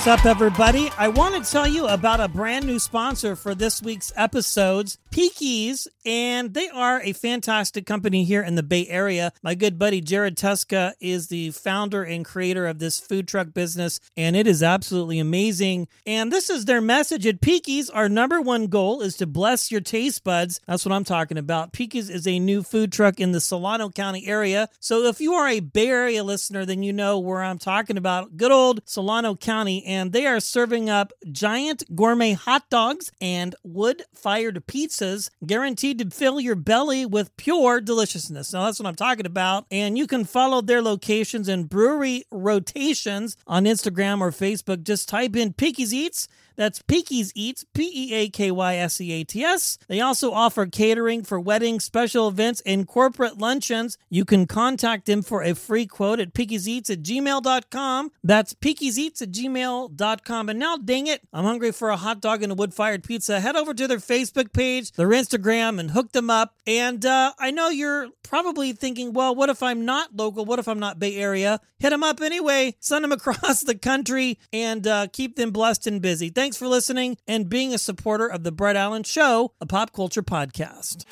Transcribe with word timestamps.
What's 0.00 0.08
up, 0.08 0.24
everybody? 0.24 0.90
I 0.96 1.08
want 1.08 1.44
to 1.44 1.52
tell 1.52 1.68
you 1.68 1.86
about 1.86 2.20
a 2.20 2.28
brand 2.28 2.64
new 2.64 2.78
sponsor 2.78 3.36
for 3.36 3.54
this 3.54 3.82
week's 3.82 4.10
episodes, 4.16 4.96
Peakies, 5.10 5.86
and 6.06 6.54
they 6.54 6.70
are 6.70 7.02
a 7.02 7.12
fantastic 7.12 7.84
company 7.84 8.24
here 8.24 8.42
in 8.42 8.54
the 8.54 8.62
Bay 8.62 8.86
Area. 8.88 9.30
My 9.42 9.54
good 9.54 9.78
buddy 9.78 10.00
Jared 10.00 10.38
Tuska 10.38 10.94
is 11.00 11.28
the 11.28 11.50
founder 11.50 12.02
and 12.02 12.24
creator 12.24 12.66
of 12.66 12.78
this 12.78 12.98
food 12.98 13.28
truck 13.28 13.52
business, 13.52 14.00
and 14.16 14.36
it 14.36 14.46
is 14.46 14.62
absolutely 14.62 15.18
amazing. 15.18 15.86
And 16.06 16.32
this 16.32 16.48
is 16.48 16.64
their 16.64 16.80
message 16.80 17.26
at 17.26 17.42
Peakies. 17.42 17.90
Our 17.92 18.08
number 18.08 18.40
one 18.40 18.68
goal 18.68 19.02
is 19.02 19.18
to 19.18 19.26
bless 19.26 19.70
your 19.70 19.82
taste 19.82 20.24
buds. 20.24 20.62
That's 20.66 20.86
what 20.86 20.94
I'm 20.94 21.04
talking 21.04 21.36
about. 21.36 21.74
Peakies 21.74 22.08
is 22.08 22.26
a 22.26 22.38
new 22.38 22.62
food 22.62 22.90
truck 22.90 23.20
in 23.20 23.32
the 23.32 23.40
Solano 23.40 23.90
County 23.90 24.26
area. 24.26 24.70
So 24.80 25.04
if 25.04 25.20
you 25.20 25.34
are 25.34 25.48
a 25.48 25.60
Bay 25.60 25.88
Area 25.88 26.24
listener, 26.24 26.64
then 26.64 26.82
you 26.82 26.94
know 26.94 27.18
where 27.18 27.42
I'm 27.42 27.58
talking 27.58 27.98
about. 27.98 28.38
Good 28.38 28.50
old 28.50 28.80
Solano 28.86 29.34
County 29.34 29.89
and 29.90 30.12
they 30.12 30.24
are 30.24 30.38
serving 30.38 30.88
up 30.88 31.12
giant 31.32 31.82
gourmet 31.96 32.30
hot 32.30 32.70
dogs 32.70 33.10
and 33.20 33.56
wood 33.64 34.04
fired 34.14 34.64
pizzas 34.68 35.30
guaranteed 35.44 35.98
to 35.98 36.10
fill 36.10 36.38
your 36.38 36.54
belly 36.54 37.04
with 37.04 37.36
pure 37.36 37.80
deliciousness. 37.80 38.52
Now, 38.52 38.66
that's 38.66 38.78
what 38.78 38.86
I'm 38.86 38.94
talking 38.94 39.26
about. 39.26 39.66
And 39.68 39.98
you 39.98 40.06
can 40.06 40.24
follow 40.24 40.60
their 40.60 40.80
locations 40.80 41.48
and 41.48 41.68
brewery 41.68 42.22
rotations 42.30 43.36
on 43.48 43.64
Instagram 43.64 44.20
or 44.20 44.30
Facebook. 44.30 44.84
Just 44.84 45.08
type 45.08 45.34
in 45.34 45.54
Peaky's 45.54 45.92
Eats. 45.92 46.28
That's 46.60 46.82
Peaky's 46.82 47.32
Eats, 47.34 47.64
P 47.72 47.90
E 47.90 48.14
A 48.14 48.28
K 48.28 48.50
Y 48.50 48.76
S 48.76 49.00
E 49.00 49.12
A 49.12 49.24
T 49.24 49.42
S. 49.42 49.78
They 49.88 50.02
also 50.02 50.30
offer 50.32 50.66
catering 50.66 51.22
for 51.22 51.40
weddings, 51.40 51.84
special 51.84 52.28
events, 52.28 52.60
and 52.66 52.86
corporate 52.86 53.38
luncheons. 53.38 53.96
You 54.10 54.26
can 54.26 54.44
contact 54.46 55.06
them 55.06 55.22
for 55.22 55.42
a 55.42 55.54
free 55.54 55.86
quote 55.86 56.20
at 56.20 56.34
peakyseats 56.34 56.90
at 56.90 57.02
gmail.com. 57.02 58.12
That's 58.22 58.52
peakyseats 58.52 59.22
at 59.22 59.30
gmail.com. 59.30 60.48
And 60.50 60.58
now, 60.58 60.76
dang 60.76 61.06
it, 61.06 61.22
I'm 61.32 61.46
hungry 61.46 61.72
for 61.72 61.88
a 61.88 61.96
hot 61.96 62.20
dog 62.20 62.42
and 62.42 62.52
a 62.52 62.54
wood 62.54 62.74
fired 62.74 63.04
pizza. 63.04 63.40
Head 63.40 63.56
over 63.56 63.72
to 63.72 63.88
their 63.88 63.96
Facebook 63.96 64.52
page, 64.52 64.92
their 64.92 65.08
Instagram, 65.08 65.80
and 65.80 65.92
hook 65.92 66.12
them 66.12 66.28
up. 66.28 66.56
And 66.66 67.06
uh, 67.06 67.32
I 67.38 67.52
know 67.52 67.70
you're 67.70 68.08
probably 68.22 68.72
thinking, 68.72 69.14
well, 69.14 69.34
what 69.34 69.48
if 69.48 69.62
I'm 69.62 69.86
not 69.86 70.14
local? 70.14 70.44
What 70.44 70.58
if 70.58 70.68
I'm 70.68 70.78
not 70.78 70.98
Bay 70.98 71.16
Area? 71.16 71.58
Hit 71.78 71.90
them 71.90 72.04
up 72.04 72.20
anyway, 72.20 72.76
send 72.80 73.02
them 73.02 73.12
across 73.12 73.62
the 73.64 73.74
country, 73.74 74.38
and 74.52 74.86
uh, 74.86 75.06
keep 75.10 75.36
them 75.36 75.50
blessed 75.50 75.86
and 75.86 76.02
busy. 76.02 76.28
Thanks 76.28 76.49
for 76.56 76.68
listening 76.68 77.16
and 77.26 77.48
being 77.48 77.74
a 77.74 77.78
supporter 77.78 78.26
of 78.26 78.42
the 78.42 78.52
Brett 78.52 78.76
Allan 78.76 79.02
Show, 79.02 79.52
a 79.60 79.66
pop 79.66 79.92
culture 79.92 80.22
podcast. 80.22 81.04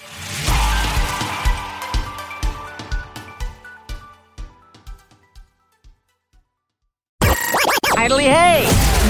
Idly 7.97 8.25
hey! 8.25 8.65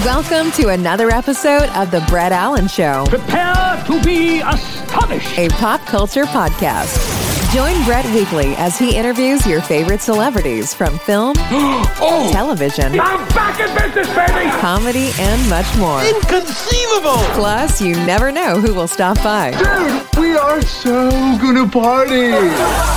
Welcome 0.05 0.51
to 0.53 0.69
another 0.69 1.09
episode 1.09 1.69
of 1.75 1.91
The 1.91 2.03
Brett 2.09 2.31
Allan 2.31 2.67
Show, 2.67 3.05
Prepare 3.07 3.83
to 3.85 4.01
be 4.03 4.39
astonished. 4.41 5.37
a 5.37 5.49
pop 5.49 5.81
culture 5.81 6.23
podcast. 6.25 7.28
Join 7.51 7.83
Brett 7.83 8.05
weekly 8.13 8.53
as 8.57 8.77
he 8.77 8.95
interviews 8.95 9.43
your 9.47 9.59
favorite 9.59 10.01
celebrities 10.01 10.71
from 10.71 10.99
film, 10.99 11.33
Oh, 11.39 12.29
television, 12.31 12.99
I'm 12.99 13.27
back 13.29 13.59
in 13.59 13.75
business, 13.75 14.07
baby. 14.15 14.51
comedy, 14.61 15.09
and 15.17 15.49
much 15.49 15.65
more. 15.79 15.99
Inconceivable. 16.05 17.17
Plus, 17.33 17.81
you 17.81 17.95
never 18.05 18.31
know 18.31 18.59
who 18.59 18.75
will 18.75 18.87
stop 18.87 19.17
by. 19.23 19.49
Dude, 19.49 20.21
we 20.21 20.37
are 20.37 20.61
so 20.61 21.09
gonna 21.41 21.67
party. 21.67 22.29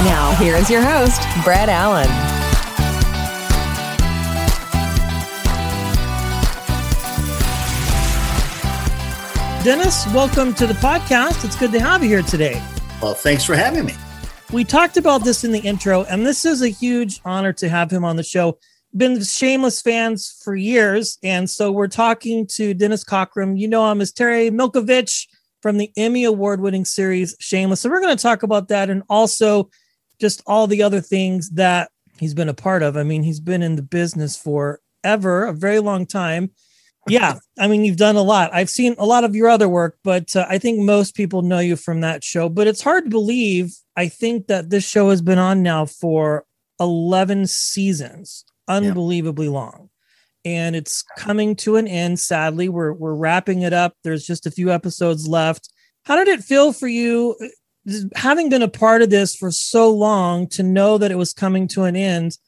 Now, 0.05 0.35
here 0.39 0.57
is 0.57 0.69
your 0.69 0.83
host, 0.83 1.23
Brett 1.45 1.71
Allan. 1.71 2.11
Dennis, 9.65 10.13
welcome 10.13 10.53
to 10.55 10.67
the 10.67 10.75
podcast. 10.75 11.45
It's 11.45 11.55
good 11.55 11.71
to 11.71 11.79
have 11.79 12.03
you 12.03 12.09
here 12.09 12.23
today. 12.23 12.61
Well, 13.01 13.15
thanks 13.15 13.45
for 13.45 13.55
having 13.55 13.85
me. 13.85 13.95
We 14.53 14.65
talked 14.65 14.99
about 14.99 15.25
this 15.25 15.45
in 15.45 15.53
the 15.53 15.61
intro, 15.61 16.03
and 16.05 16.27
this 16.27 16.45
is 16.45 16.61
a 16.61 16.69
huge 16.69 17.23
honor 17.25 17.55
to 17.55 17.71
have 17.71 17.91
him 17.91 18.05
on 18.05 18.17
the 18.17 18.23
show. 18.23 18.59
Been 18.95 19.25
Shameless 19.25 19.81
fans 19.81 20.39
for 20.45 20.55
years, 20.55 21.17
and 21.23 21.49
so 21.49 21.73
we're 21.73 21.89
talking 21.89 22.47
to 22.49 22.75
Dennis 22.75 23.03
Cockrum. 23.03 23.59
You 23.59 23.67
know 23.67 23.91
him 23.91 24.03
as 24.03 24.13
Terry 24.13 24.51
Milkovich 24.51 25.27
from 25.63 25.79
the 25.79 25.91
Emmy 25.97 26.25
Award-winning 26.25 26.85
series 26.85 27.35
Shameless. 27.41 27.81
So 27.81 27.89
we're 27.89 28.03
going 28.03 28.15
to 28.15 28.23
talk 28.23 28.43
about 28.43 28.69
that, 28.69 28.91
and 28.91 29.03
also 29.09 29.71
just 30.21 30.43
all 30.47 30.67
the 30.67 30.83
other 30.83 31.01
things 31.01 31.49
that 31.53 31.91
he's 32.19 32.35
been 32.35 32.51
a 32.51 32.55
part 32.55 32.83
of. 32.83 32.99
I 32.99 33.05
mean, 33.05 33.23
he's 33.23 33.41
been 33.41 33.63
in 33.63 33.77
the 33.77 33.83
business 33.83 34.37
forever, 34.37 35.47
a 35.47 35.55
very 35.55 35.79
long 35.79 36.05
time. 36.05 36.51
Yeah, 37.09 37.39
I 37.59 37.67
mean, 37.67 37.85
you've 37.85 37.97
done 37.97 38.17
a 38.17 38.23
lot. 38.23 38.55
I've 38.55 38.71
seen 38.71 38.95
a 38.97 39.07
lot 39.07 39.25
of 39.25 39.35
your 39.35 39.49
other 39.49 39.69
work, 39.69 39.99
but 40.05 40.37
uh, 40.37 40.47
I 40.49 40.59
think 40.59 40.79
most 40.79 41.17
people 41.17 41.43
know 41.43 41.59
you 41.59 41.75
from 41.75 42.01
that 42.01 42.23
show. 42.23 42.49
But 42.49 42.69
it's 42.69 42.83
hard 42.83 43.05
to 43.05 43.11
believe. 43.11 43.75
I 43.97 44.09
think 44.09 44.47
that 44.47 44.71
this 44.71 44.89
show 44.89 45.11
has 45.11 45.21
been 45.21 45.39
on 45.39 45.63
now 45.63 45.85
for 45.85 46.45
11 46.79 47.47
seasons, 47.49 48.45
unbelievably 48.69 49.49
long. 49.49 49.91
And 50.45 50.75
it's 50.75 51.03
coming 51.19 51.57
to 51.57 51.77
an 51.77 51.89
end, 51.89 52.19
sadly. 52.21 52.69
We're, 52.69 52.93
we're 52.93 53.15
wrapping 53.15 53.63
it 53.63 53.73
up. 53.73 53.95
There's 54.05 54.27
just 54.27 54.47
a 54.47 54.51
few 54.51 54.71
episodes 54.71 55.29
left. 55.29 55.69
How 56.05 56.17
did 56.17 56.29
it 56.29 56.43
feel 56.43 56.73
for 56.73 56.89
you, 56.89 57.37
uh, 57.41 57.93
having 58.15 58.49
been 58.49 58.63
a 58.63 58.69
part 58.69 59.03
of 59.03 59.11
this 59.11 59.35
for 59.37 59.51
so 59.51 59.91
long, 59.91 60.49
to 60.49 60.63
know 60.63 60.99
that 60.99 61.13
it 61.13 61.19
was 61.19 61.33
coming 61.33 61.69
to 61.69 61.85
an 61.85 61.97
end 61.97 62.39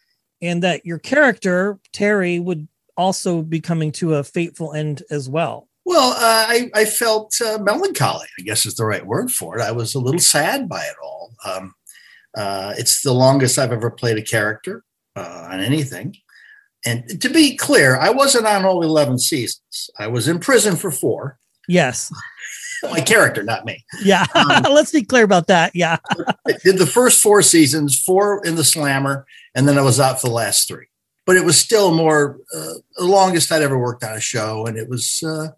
and 0.41 0.62
that 0.62 0.84
your 0.84 0.98
character, 0.98 1.78
Terry, 1.93 2.38
would 2.38 2.69
also 2.97 3.43
be 3.43 3.60
coming 3.60 3.93
to 3.93 4.15
a 4.15 4.25
fateful 4.25 4.72
end 4.72 5.03
as 5.10 5.28
well. 5.28 5.69
Well, 5.84 6.12
uh, 6.12 6.47
I, 6.49 6.71
I 6.75 6.84
felt 6.87 7.34
uh, 7.41 7.59
melancholy, 7.59 8.27
I 8.38 8.43
guess 8.43 8.65
is 8.65 8.75
the 8.75 8.87
right 8.87 9.05
word 9.05 9.31
for 9.31 9.59
it. 9.59 9.62
I 9.62 9.72
was 9.72 9.94
a 9.94 10.00
little 10.00 10.21
sad 10.21 10.69
by 10.69 10.82
it 10.82 10.97
all. 11.03 11.34
Um, 11.44 11.75
uh, 12.37 12.75
it's 12.78 13.03
the 13.03 13.12
longest 13.12 13.59
I've 13.59 13.72
ever 13.72 13.91
played 13.91 14.16
a 14.16 14.22
character 14.22 14.82
uh, 15.15 15.49
on 15.50 15.60
anything. 15.60 16.16
And 16.87 17.21
to 17.21 17.28
be 17.28 17.56
clear, 17.56 17.97
I 17.97 18.10
wasn't 18.10 18.47
on 18.47 18.65
all 18.65 18.82
11 18.82 19.19
seasons. 19.19 19.91
I 19.99 20.06
was 20.06 20.28
in 20.28 20.38
prison 20.38 20.76
for 20.76 20.91
four. 20.91 21.38
Yes. 21.69 22.12
My 22.82 23.00
character, 23.00 23.43
not 23.43 23.65
me. 23.65 23.82
Yeah. 24.03 24.26
Let's 24.34 24.93
be 24.93 25.03
clear 25.03 25.25
about 25.25 25.47
that. 25.47 25.75
Yeah. 25.75 25.97
I 26.47 26.53
did 26.62 26.78
the 26.78 26.87
first 26.87 27.22
four 27.22 27.41
seasons, 27.41 27.99
four 27.99 28.44
in 28.44 28.56
the 28.56 28.65
slammer, 28.65 29.26
and 29.55 29.66
then 29.66 29.78
I 29.78 29.82
was 29.82 29.99
out 29.99 30.21
for 30.21 30.28
the 30.28 30.34
last 30.34 30.69
three. 30.69 30.87
But 31.26 31.36
it 31.36 31.44
was 31.44 31.58
still 31.58 31.94
more 31.94 32.38
uh, 32.54 32.74
the 32.96 33.04
longest 33.04 33.50
I'd 33.50 33.62
ever 33.62 33.78
worked 33.78 34.04
on 34.04 34.16
a 34.16 34.20
show, 34.20 34.66
and 34.66 34.76
it 34.76 34.88
was 34.88 35.22
uh, 35.26 35.48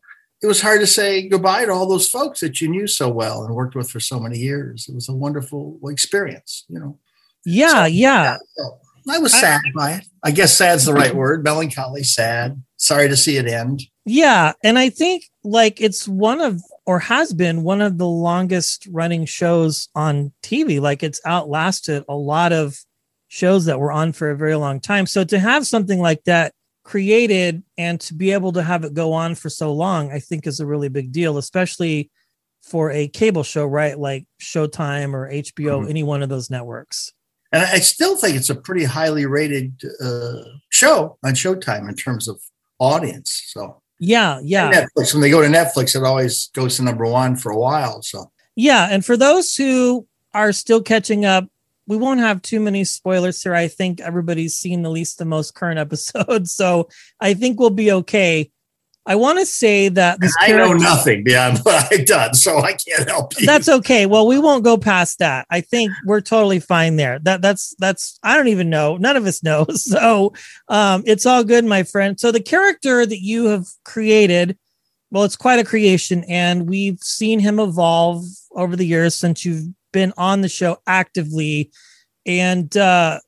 it 0.42 0.46
was 0.46 0.60
hard 0.60 0.80
to 0.80 0.86
say 0.86 1.28
goodbye 1.28 1.64
to 1.64 1.72
all 1.72 1.88
those 1.88 2.08
folks 2.08 2.40
that 2.40 2.60
you 2.60 2.68
knew 2.68 2.86
so 2.86 3.08
well 3.08 3.42
and 3.44 3.54
worked 3.54 3.74
with 3.74 3.90
for 3.90 4.00
so 4.00 4.20
many 4.20 4.38
years. 4.38 4.86
It 4.88 4.94
was 4.94 5.08
a 5.08 5.14
wonderful 5.14 5.78
experience, 5.84 6.64
you 6.68 6.78
know. 6.78 6.98
Yeah. 7.44 7.86
Yeah. 7.86 8.36
So 8.56 8.78
I 9.08 9.18
was 9.18 9.32
sad 9.32 9.62
by 9.74 9.92
it. 9.92 10.04
I 10.22 10.32
guess 10.32 10.56
sad's 10.56 10.84
the 10.84 10.92
right 10.92 11.14
word. 11.14 11.44
Melancholy, 11.44 12.02
sad. 12.02 12.62
Sorry 12.76 13.08
to 13.08 13.16
see 13.16 13.36
it 13.36 13.46
end. 13.46 13.82
Yeah. 14.04 14.52
And 14.62 14.78
I 14.78 14.90
think 14.90 15.24
like 15.42 15.80
it's 15.80 16.06
one 16.06 16.40
of, 16.40 16.60
or 16.86 16.98
has 16.98 17.32
been 17.32 17.62
one 17.62 17.80
of 17.80 17.98
the 17.98 18.06
longest 18.06 18.86
running 18.90 19.24
shows 19.24 19.88
on 19.94 20.32
TV. 20.42 20.80
Like 20.80 21.02
it's 21.02 21.20
outlasted 21.24 22.04
a 22.08 22.14
lot 22.14 22.52
of 22.52 22.78
shows 23.36 23.66
that 23.66 23.78
were 23.78 23.92
on 23.92 24.12
for 24.12 24.30
a 24.30 24.36
very 24.36 24.54
long 24.54 24.80
time. 24.80 25.04
So 25.04 25.22
to 25.22 25.38
have 25.38 25.66
something 25.66 26.00
like 26.00 26.24
that 26.24 26.54
created 26.84 27.62
and 27.76 28.00
to 28.00 28.14
be 28.14 28.32
able 28.32 28.52
to 28.52 28.62
have 28.62 28.82
it 28.82 28.94
go 28.94 29.12
on 29.12 29.34
for 29.34 29.50
so 29.50 29.74
long, 29.74 30.10
I 30.10 30.20
think 30.20 30.46
is 30.46 30.58
a 30.58 30.64
really 30.64 30.88
big 30.88 31.12
deal, 31.12 31.36
especially 31.36 32.10
for 32.62 32.90
a 32.90 33.08
cable 33.08 33.42
show, 33.42 33.66
right? 33.66 33.98
Like 33.98 34.24
Showtime 34.40 35.12
or 35.12 35.28
HBO, 35.30 35.82
Mhm. 35.82 35.90
any 35.90 36.02
one 36.02 36.22
of 36.22 36.30
those 36.30 36.48
networks. 36.48 37.12
And 37.52 37.62
I 37.62 37.78
still 37.80 38.16
think 38.16 38.36
it's 38.36 38.48
a 38.48 38.54
pretty 38.54 38.84
highly 38.84 39.26
rated 39.26 39.82
uh, 40.02 40.42
show 40.70 41.18
on 41.22 41.34
Showtime 41.34 41.90
in 41.90 41.94
terms 41.94 42.28
of 42.28 42.40
audience. 42.78 43.42
So 43.48 43.82
Yeah, 43.98 44.40
yeah. 44.42 44.70
And 44.70 44.88
Netflix, 44.96 45.12
when 45.12 45.20
they 45.20 45.30
go 45.30 45.42
to 45.42 45.48
Netflix, 45.48 45.94
it 45.94 46.02
always 46.04 46.48
goes 46.54 46.76
to 46.76 46.82
number 46.82 47.04
one 47.04 47.36
for 47.36 47.52
a 47.52 47.58
while. 47.58 48.00
So 48.02 48.30
Yeah, 48.54 48.88
and 48.90 49.04
for 49.04 49.16
those 49.18 49.54
who 49.56 50.06
are 50.32 50.52
still 50.52 50.80
catching 50.80 51.26
up, 51.26 51.44
we 51.86 51.96
won't 51.96 52.20
have 52.20 52.42
too 52.42 52.60
many 52.60 52.84
spoilers 52.84 53.42
here. 53.42 53.54
I 53.54 53.68
think 53.68 54.00
everybody's 54.00 54.56
seen 54.56 54.84
at 54.84 54.90
least 54.90 55.18
the 55.18 55.24
most 55.24 55.54
current 55.54 55.78
episode, 55.86 56.48
so 56.48 56.88
I 57.20 57.34
think 57.34 57.58
we'll 57.58 57.70
be 57.70 57.92
okay. 57.92 58.50
I 59.08 59.14
want 59.14 59.38
to 59.38 59.46
say 59.46 59.88
that 59.88 60.20
this 60.20 60.34
I 60.40 60.48
know 60.48 60.72
nothing 60.72 61.22
beyond 61.22 61.58
what 61.58 61.92
I've 61.92 62.06
done, 62.06 62.34
so 62.34 62.58
I 62.58 62.72
can't 62.72 63.08
help 63.08 63.38
you. 63.38 63.46
that's 63.46 63.68
okay. 63.68 64.04
Well, 64.04 64.26
we 64.26 64.36
won't 64.36 64.64
go 64.64 64.76
past 64.76 65.20
that. 65.20 65.46
I 65.48 65.60
think 65.60 65.92
we're 66.04 66.20
totally 66.20 66.58
fine 66.58 66.96
there. 66.96 67.20
That 67.20 67.40
that's 67.40 67.74
that's 67.78 68.18
I 68.24 68.36
don't 68.36 68.48
even 68.48 68.68
know. 68.68 68.96
None 68.96 69.16
of 69.16 69.24
us 69.26 69.42
know. 69.42 69.64
So 69.76 70.32
um 70.68 71.04
it's 71.06 71.26
all 71.26 71.44
good, 71.44 71.64
my 71.64 71.84
friend. 71.84 72.18
So 72.18 72.32
the 72.32 72.40
character 72.40 73.06
that 73.06 73.20
you 73.20 73.46
have 73.46 73.66
created, 73.84 74.58
well, 75.12 75.22
it's 75.22 75.36
quite 75.36 75.60
a 75.60 75.64
creation, 75.64 76.24
and 76.28 76.68
we've 76.68 76.98
seen 77.00 77.38
him 77.38 77.60
evolve 77.60 78.24
over 78.52 78.74
the 78.74 78.86
years 78.86 79.14
since 79.14 79.44
you've 79.44 79.68
been 79.96 80.12
on 80.18 80.42
the 80.42 80.48
show 80.48 80.76
actively. 80.86 81.70
And 82.26 82.76
uh 82.76 83.20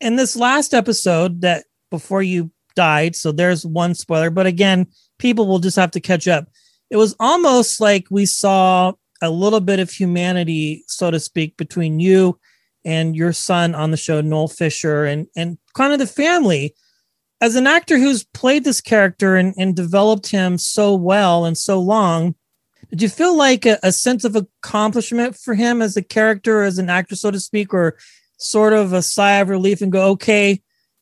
in 0.00 0.16
this 0.16 0.36
last 0.36 0.74
episode 0.74 1.40
that 1.40 1.64
before 1.90 2.22
you 2.22 2.50
died, 2.76 3.16
so 3.16 3.32
there's 3.32 3.64
one 3.64 3.94
spoiler, 3.94 4.28
but 4.30 4.46
again, 4.46 4.86
people 5.18 5.46
will 5.46 5.60
just 5.60 5.76
have 5.76 5.90
to 5.92 6.00
catch 6.00 6.28
up. 6.28 6.44
It 6.90 6.96
was 6.96 7.14
almost 7.18 7.80
like 7.80 8.06
we 8.10 8.26
saw 8.26 8.92
a 9.22 9.30
little 9.30 9.60
bit 9.60 9.80
of 9.80 9.90
humanity, 9.90 10.84
so 10.88 11.10
to 11.10 11.20
speak, 11.20 11.56
between 11.56 12.00
you 12.00 12.38
and 12.84 13.16
your 13.16 13.32
son 13.32 13.74
on 13.74 13.90
the 13.90 13.96
show, 13.96 14.20
Noel 14.20 14.48
Fisher, 14.48 15.04
and 15.04 15.26
and 15.36 15.56
kind 15.74 15.92
of 15.94 15.98
the 15.98 16.06
family. 16.06 16.74
As 17.42 17.56
an 17.56 17.66
actor 17.66 17.96
who's 17.98 18.24
played 18.34 18.64
this 18.64 18.82
character 18.82 19.36
and, 19.36 19.54
and 19.56 19.74
developed 19.74 20.26
him 20.26 20.58
so 20.58 20.94
well 20.94 21.46
and 21.46 21.56
so 21.56 21.80
long, 21.80 22.34
did 22.90 23.02
you 23.02 23.08
feel 23.08 23.36
like 23.36 23.66
a, 23.66 23.78
a 23.82 23.92
sense 23.92 24.24
of 24.24 24.36
accomplishment 24.36 25.36
for 25.36 25.54
him 25.54 25.80
as 25.80 25.96
a 25.96 26.02
character, 26.02 26.62
as 26.62 26.78
an 26.78 26.90
actor, 26.90 27.16
so 27.16 27.30
to 27.30 27.40
speak, 27.40 27.72
or 27.72 27.96
sort 28.38 28.72
of 28.72 28.92
a 28.92 29.02
sigh 29.02 29.36
of 29.36 29.48
relief 29.48 29.80
and 29.80 29.92
go, 29.92 30.10
okay, 30.10 30.60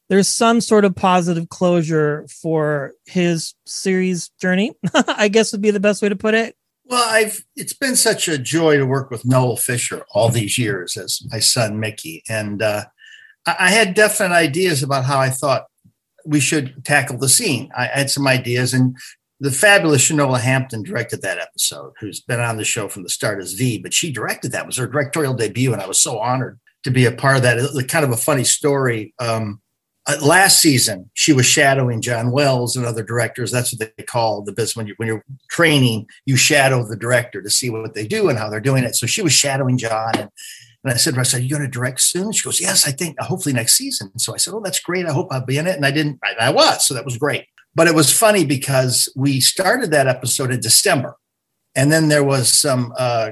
there's 0.08 0.29
some 0.29 0.61
sort 0.61 0.85
of 0.85 0.94
positive 0.94 1.49
closure 1.49 2.26
for 2.43 2.93
his 3.06 3.55
series 3.67 4.31
journey, 4.40 4.73
I 4.94 5.29
guess 5.29 5.52
would 5.52 5.62
be 5.62 5.70
the 5.70 5.81
best 5.81 6.02
way 6.02 6.08
to 6.08 6.17
put 6.17 6.35
it. 6.35 6.56
Well, 6.85 7.06
I've 7.06 7.44
it's 7.55 7.75
been 7.75 7.96
such 7.96 8.29
a 8.29 8.38
joy 8.38 8.79
to 8.79 8.87
work 8.87 9.11
with 9.11 9.26
Noel 9.26 9.56
Fisher 9.56 10.06
all 10.11 10.31
these 10.31 10.56
years 10.56 10.96
as 10.96 11.20
my 11.31 11.38
son 11.38 11.79
Mickey, 11.79 12.23
and 12.31 12.62
uh, 12.62 12.85
I 13.46 13.70
had 13.70 13.94
definite 13.94 14.35
ideas 14.35 14.82
about 14.82 15.05
how 15.05 15.19
I 15.19 15.29
thought 15.29 15.67
we 16.25 16.40
should 16.40 16.85
tackle 16.87 17.19
the 17.19 17.29
scene. 17.29 17.70
I 17.76 17.87
had 17.87 18.11
some 18.11 18.26
ideas, 18.26 18.73
and 18.73 18.96
the 19.40 19.50
fabulous 19.50 20.08
Shanola 20.08 20.40
Hampton 20.40 20.82
directed 20.82 21.23
that 21.23 21.38
episode, 21.38 21.93
who's 22.00 22.20
been 22.20 22.40
on 22.40 22.56
the 22.56 22.64
show 22.64 22.88
from 22.88 23.05
the 23.05 23.08
start 23.08 23.40
as 23.40 23.52
V, 23.52 23.79
but 23.79 23.94
she 23.94 24.11
directed 24.12 24.52
that 24.52 24.62
it 24.62 24.67
was 24.67 24.76
her 24.76 24.87
directorial 24.87 25.35
debut, 25.35 25.73
and 25.73 25.81
I 25.81 25.87
was 25.87 26.00
so 26.00 26.19
honored 26.19 26.58
to 26.85 26.90
be 26.90 27.05
a 27.05 27.12
part 27.12 27.37
of 27.37 27.43
that. 27.43 27.87
Kind 27.88 28.05
of 28.05 28.11
a 28.11 28.17
funny 28.17 28.44
story. 28.44 29.14
Um, 29.19 29.61
uh, 30.08 30.17
last 30.23 30.61
season, 30.61 31.11
she 31.12 31.35
was 31.35 31.44
shadowing 31.44 32.00
John 32.00 32.31
Wells 32.31 32.76
and 32.76 32.87
other 32.87 33.02
directors. 33.02 33.52
That's 33.52 33.73
what 33.73 33.93
they 33.96 34.02
call 34.02 34.43
the 34.43 34.52
business. 34.52 34.75
When, 34.75 34.87
you, 34.87 34.94
when 34.96 35.06
you're 35.06 35.25
training, 35.50 36.06
you 36.25 36.35
shadow 36.35 36.82
the 36.82 36.96
director 36.96 37.43
to 37.43 37.50
see 37.50 37.69
what 37.69 37.94
they 37.94 38.06
do 38.06 38.31
and 38.31 38.38
how 38.38 38.49
they're 38.49 38.58
doing 38.58 38.85
it. 38.85 38.96
So 38.96 39.06
she 39.06 39.20
was 39.20 39.35
shadowing 39.35 39.76
John. 39.76 40.12
And, 40.17 40.31
and 40.82 40.94
I 40.94 40.96
said 40.96 41.19
I 41.19 41.25
said, 41.25 41.40
Are 41.40 41.43
you 41.43 41.50
going 41.50 41.62
to 41.62 41.69
direct 41.69 42.00
soon? 42.00 42.32
She 42.32 42.43
goes, 42.43 42.58
Yes, 42.61 42.88
I 42.88 42.90
think 42.90 43.20
hopefully 43.20 43.52
next 43.52 43.76
season. 43.76 44.19
So 44.19 44.32
I 44.32 44.38
said, 44.38 44.55
Oh, 44.55 44.62
that's 44.64 44.81
great. 44.81 45.05
I 45.05 45.12
hope 45.12 45.29
I'll 45.31 45.44
be 45.44 45.58
in 45.58 45.67
it. 45.67 45.76
And 45.76 45.85
I 45.85 45.90
didn't, 45.90 46.19
I, 46.25 46.46
I 46.46 46.50
was. 46.50 46.87
So 46.87 46.94
that 46.94 47.05
was 47.05 47.19
great. 47.19 47.44
But 47.78 47.86
it 47.86 47.94
was 47.94 48.12
funny 48.12 48.44
because 48.44 49.08
we 49.14 49.38
started 49.40 49.92
that 49.92 50.08
episode 50.08 50.50
in 50.50 50.58
December. 50.58 51.16
And 51.76 51.92
then 51.92 52.08
there 52.08 52.25
was 52.25 52.52
some 52.52 52.92
uh, 52.98 53.30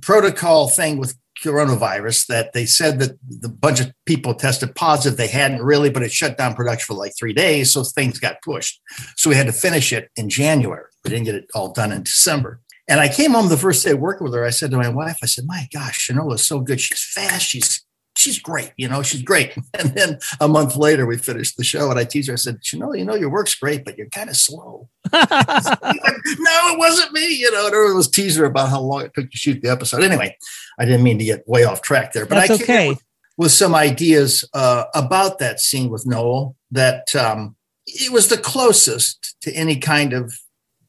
protocol 0.00 0.68
thing 0.68 0.98
with 0.98 1.18
coronavirus 1.42 2.28
that 2.28 2.52
they 2.52 2.64
said 2.64 3.00
that 3.00 3.18
the 3.28 3.48
bunch 3.48 3.80
of 3.80 3.92
people 4.06 4.34
tested 4.34 4.76
positive. 4.76 5.18
They 5.18 5.26
hadn't 5.26 5.64
really, 5.64 5.90
but 5.90 6.04
it 6.04 6.12
shut 6.12 6.38
down 6.38 6.54
production 6.54 6.94
for 6.94 6.96
like 6.96 7.14
three 7.18 7.32
days. 7.32 7.72
So 7.72 7.82
things 7.82 8.20
got 8.20 8.40
pushed. 8.42 8.80
So 9.16 9.28
we 9.28 9.34
had 9.34 9.46
to 9.46 9.52
finish 9.52 9.92
it 9.92 10.10
in 10.14 10.28
January. 10.30 10.84
We 11.02 11.10
didn't 11.10 11.24
get 11.24 11.34
it 11.34 11.50
all 11.52 11.72
done 11.72 11.90
in 11.90 12.04
December. 12.04 12.60
And 12.86 13.00
I 13.00 13.08
came 13.08 13.32
home 13.32 13.48
the 13.48 13.56
first 13.56 13.84
day 13.84 13.94
working 13.94 14.26
with 14.26 14.34
her. 14.34 14.44
I 14.44 14.50
said 14.50 14.70
to 14.70 14.76
my 14.76 14.90
wife, 14.90 15.18
I 15.24 15.26
said, 15.26 15.44
My 15.44 15.66
gosh, 15.74 16.08
Shanola's 16.08 16.46
so 16.46 16.60
good. 16.60 16.80
She's 16.80 17.02
fast. 17.02 17.46
She's 17.46 17.81
she's 18.22 18.38
great. 18.38 18.72
You 18.76 18.88
know, 18.88 19.02
she's 19.02 19.22
great. 19.22 19.54
And 19.78 19.94
then 19.94 20.18
a 20.38 20.46
month 20.46 20.76
later, 20.76 21.06
we 21.06 21.16
finished 21.16 21.56
the 21.56 21.64
show, 21.64 21.90
and 21.90 21.98
I 21.98 22.04
teased 22.04 22.28
her. 22.28 22.34
I 22.34 22.36
said, 22.36 22.58
you 22.72 22.78
know, 22.78 22.92
you 22.94 23.04
know, 23.04 23.14
your 23.14 23.30
work's 23.30 23.54
great, 23.54 23.84
but 23.84 23.96
you're 23.96 24.08
kind 24.08 24.28
of 24.28 24.36
slow. 24.36 24.88
no, 25.12 25.20
it 25.22 26.78
wasn't 26.78 27.12
me. 27.12 27.26
You 27.34 27.50
know, 27.50 27.66
and 27.66 27.74
I 27.74 27.94
was 27.94 28.08
teasing 28.08 28.42
her 28.42 28.46
about 28.46 28.68
how 28.68 28.80
long 28.80 29.02
it 29.02 29.14
took 29.14 29.30
to 29.30 29.36
shoot 29.36 29.60
the 29.62 29.70
episode. 29.70 30.02
Anyway, 30.02 30.36
I 30.78 30.84
didn't 30.84 31.02
mean 31.02 31.18
to 31.18 31.24
get 31.24 31.48
way 31.48 31.64
off 31.64 31.82
track 31.82 32.12
there, 32.12 32.26
but 32.26 32.36
That's 32.36 32.50
I 32.50 32.56
came 32.58 32.64
okay. 32.64 32.88
with, 32.90 33.02
with 33.38 33.52
some 33.52 33.74
ideas 33.74 34.48
uh, 34.52 34.84
about 34.94 35.38
that 35.38 35.58
scene 35.58 35.90
with 35.90 36.06
Noel 36.06 36.54
that 36.70 37.16
um, 37.16 37.56
it 37.86 38.12
was 38.12 38.28
the 38.28 38.38
closest 38.38 39.36
to 39.42 39.52
any 39.52 39.76
kind 39.76 40.12
of 40.12 40.38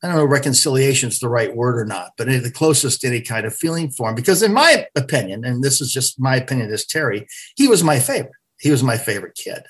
I 0.04 0.08
don't 0.08 0.18
know 0.18 0.26
reconciliation 0.26 1.10
is 1.10 1.20
the 1.20 1.30
right 1.30 1.56
word 1.56 1.80
or 1.80 1.86
not, 1.86 2.12
but 2.18 2.28
the 2.28 2.52
closest 2.52 3.02
to 3.02 3.08
any 3.08 3.22
kind 3.22 3.46
of 3.46 3.56
feeling 3.56 3.90
for 3.90 4.10
him. 4.10 4.16
Because 4.16 4.44
in 4.44 4.54
my 4.54 4.86
opinion, 4.98 5.46
and 5.46 5.64
this 5.64 5.80
is 5.80 5.94
just 5.94 6.20
my 6.20 6.36
opinion 6.36 6.72
as 6.72 6.86
Terry, 6.86 7.26
he 7.56 7.70
was 7.70 7.84
my 7.84 8.00
favorite. 8.00 8.34
He 8.60 8.70
was 8.70 8.84
my 8.84 8.98
favorite 8.98 9.36
kid. 9.36 9.64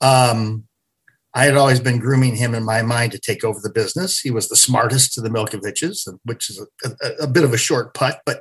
Um, 0.00 0.64
I 1.34 1.44
had 1.44 1.56
always 1.56 1.80
been 1.80 2.00
grooming 2.00 2.36
him 2.36 2.54
in 2.54 2.64
my 2.64 2.82
mind 2.82 3.12
to 3.12 3.18
take 3.18 3.44
over 3.44 3.60
the 3.62 3.70
business. 3.70 4.20
He 4.20 4.30
was 4.30 4.48
the 4.48 4.56
smartest 4.56 5.16
of 5.16 5.24
the 5.24 5.30
Milkoviches, 5.30 6.06
which 6.24 6.50
is 6.50 6.60
a, 6.84 6.88
a, 6.88 7.24
a 7.24 7.26
bit 7.26 7.44
of 7.44 7.54
a 7.54 7.58
short 7.58 7.94
putt, 7.94 8.20
but 8.26 8.40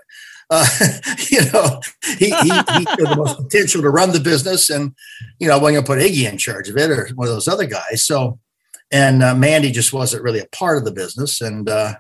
uh, 0.50 0.66
you 1.30 1.40
know, 1.52 1.80
he, 2.18 2.26
he, 2.26 2.32
he 2.32 2.50
had 2.50 2.98
the 2.98 3.16
most 3.16 3.38
potential 3.38 3.82
to 3.82 3.90
run 3.90 4.12
the 4.12 4.20
business. 4.20 4.70
And, 4.70 4.94
you 5.40 5.48
know, 5.48 5.54
I 5.54 5.58
wasn't 5.58 5.86
going 5.86 6.00
to 6.00 6.06
put 6.06 6.14
Iggy 6.14 6.30
in 6.30 6.38
charge 6.38 6.68
of 6.68 6.78
it 6.78 6.92
or 6.92 7.08
one 7.16 7.28
of 7.28 7.34
those 7.34 7.48
other 7.48 7.66
guys. 7.66 8.04
So, 8.04 8.40
and 8.92 9.24
uh, 9.24 9.34
Mandy 9.36 9.72
just 9.72 9.94
wasn't 9.94 10.24
really 10.24 10.40
a 10.40 10.48
part 10.48 10.78
of 10.78 10.86
the 10.86 10.92
business. 10.92 11.40
And 11.42 11.70
uh, 11.70 11.96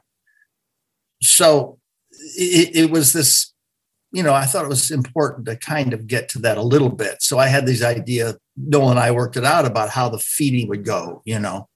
so 1.22 1.80
it, 2.36 2.76
it 2.76 2.92
was 2.92 3.14
this, 3.14 3.54
you 4.12 4.24
know, 4.24 4.34
I 4.34 4.46
thought 4.46 4.66
it 4.66 4.70
was 4.70 4.92
important 4.92 5.46
to 5.46 5.56
kind 5.56 5.94
of 5.94 6.06
get 6.08 6.28
to 6.30 6.40
that 6.40 6.58
a 6.58 6.62
little 6.62 6.90
bit. 6.90 7.22
So 7.22 7.40
I 7.40 7.48
had 7.48 7.66
these 7.66 7.82
idea, 7.82 8.36
Noel 8.58 8.90
and 8.90 9.00
I 9.00 9.12
worked 9.12 9.38
it 9.38 9.46
out 9.46 9.66
about 9.66 9.90
how 9.90 10.10
the 10.10 10.20
feeding 10.20 10.68
would 10.68 10.84
go, 10.84 11.22
you 11.24 11.40
know, 11.40 11.70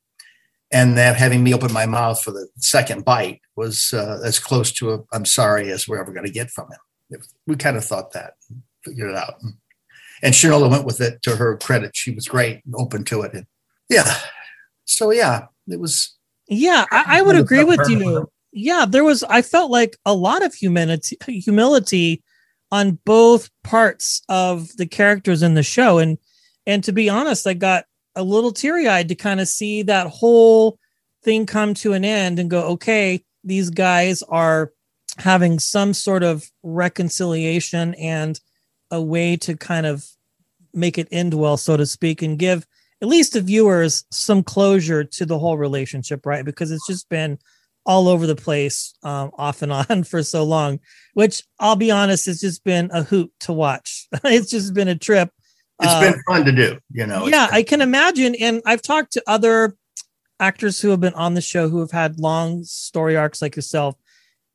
and 0.71 0.97
that 0.97 1.15
having 1.15 1.43
me 1.43 1.53
open 1.53 1.71
my 1.71 1.85
mouth 1.85 2.21
for 2.21 2.31
the 2.31 2.49
second 2.57 3.05
bite 3.05 3.39
was 3.55 3.93
uh, 3.93 4.19
as 4.25 4.37
close 4.37 4.73
to 4.73 4.93
a 4.93 4.99
I'm 5.13 5.23
sorry 5.23 5.71
as 5.71 5.87
we're 5.87 6.01
ever 6.01 6.11
going 6.11 6.25
to 6.25 6.31
get 6.31 6.51
from 6.51 6.69
him. 6.69 7.21
We 7.47 7.55
kind 7.55 7.77
of 7.77 7.85
thought 7.85 8.11
that, 8.11 8.33
figured 8.83 9.11
it 9.11 9.15
out. 9.15 9.35
And 10.21 10.33
Shanola 10.33 10.69
went 10.69 10.85
with 10.85 10.99
it 10.99 11.21
to 11.21 11.37
her 11.37 11.55
credit. 11.57 11.95
She 11.95 12.11
was 12.11 12.27
great, 12.27 12.65
and 12.65 12.73
open 12.75 13.05
to 13.05 13.21
it. 13.21 13.33
And 13.33 13.45
yeah. 13.89 14.13
So 14.85 15.11
yeah, 15.11 15.47
it 15.67 15.79
was. 15.79 16.15
Yeah, 16.47 16.85
I, 16.91 17.19
I 17.19 17.21
would 17.21 17.35
agree 17.35 17.63
with 17.63 17.81
you. 17.89 18.29
Yeah, 18.51 18.85
there 18.87 19.03
was. 19.03 19.23
I 19.23 19.41
felt 19.41 19.71
like 19.71 19.97
a 20.05 20.13
lot 20.13 20.43
of 20.43 20.53
humanity, 20.53 21.17
humility, 21.27 22.23
on 22.71 22.99
both 23.05 23.49
parts 23.63 24.21
of 24.29 24.75
the 24.77 24.85
characters 24.85 25.41
in 25.41 25.55
the 25.55 25.63
show, 25.63 25.97
and 25.97 26.17
and 26.65 26.83
to 26.83 26.91
be 26.91 27.09
honest, 27.09 27.47
I 27.47 27.53
got 27.53 27.85
a 28.15 28.23
little 28.23 28.51
teary 28.51 28.87
eyed 28.87 29.09
to 29.09 29.15
kind 29.15 29.41
of 29.41 29.47
see 29.47 29.81
that 29.83 30.07
whole 30.07 30.79
thing 31.23 31.45
come 31.45 31.73
to 31.73 31.93
an 31.93 32.05
end 32.05 32.39
and 32.39 32.49
go, 32.49 32.61
okay, 32.69 33.23
these 33.43 33.69
guys 33.69 34.23
are 34.23 34.71
having 35.17 35.59
some 35.59 35.93
sort 35.93 36.23
of 36.23 36.49
reconciliation 36.63 37.93
and 37.95 38.39
a 38.91 39.01
way 39.01 39.35
to 39.37 39.57
kind 39.57 39.85
of 39.85 40.05
make 40.73 40.97
it 40.97 41.07
end 41.11 41.33
well, 41.33 41.57
so 41.57 41.75
to 41.75 41.85
speak, 41.85 42.21
and 42.21 42.39
give 42.39 42.65
at 43.05 43.09
least 43.09 43.33
the 43.33 43.41
viewers 43.41 44.03
some 44.09 44.41
closure 44.41 45.03
to 45.03 45.27
the 45.27 45.37
whole 45.37 45.59
relationship, 45.59 46.25
right? 46.25 46.43
Because 46.43 46.71
it's 46.71 46.87
just 46.87 47.07
been 47.07 47.37
all 47.85 48.07
over 48.07 48.25
the 48.25 48.35
place, 48.35 48.95
um, 49.03 49.29
off 49.37 49.61
and 49.61 49.71
on 49.89 50.03
for 50.03 50.23
so 50.23 50.43
long. 50.43 50.79
Which 51.13 51.43
I'll 51.59 51.75
be 51.75 51.91
honest, 51.91 52.27
it's 52.27 52.41
just 52.41 52.63
been 52.63 52.89
a 52.91 53.03
hoot 53.03 53.31
to 53.41 53.53
watch. 53.53 54.07
it's 54.23 54.49
just 54.49 54.73
been 54.73 54.87
a 54.87 54.97
trip. 54.97 55.29
It's 55.79 55.93
uh, 55.93 56.01
been 56.01 56.21
fun 56.27 56.45
to 56.45 56.51
do, 56.51 56.79
you 56.91 57.05
know. 57.05 57.27
Yeah, 57.27 57.47
I 57.51 57.61
can 57.61 57.81
imagine. 57.81 58.33
And 58.35 58.63
I've 58.65 58.81
talked 58.81 59.13
to 59.13 59.23
other 59.27 59.77
actors 60.39 60.81
who 60.81 60.89
have 60.89 60.99
been 60.99 61.13
on 61.13 61.35
the 61.35 61.41
show 61.41 61.69
who 61.69 61.81
have 61.81 61.91
had 61.91 62.19
long 62.19 62.63
story 62.63 63.15
arcs 63.15 63.39
like 63.39 63.55
yourself, 63.55 63.95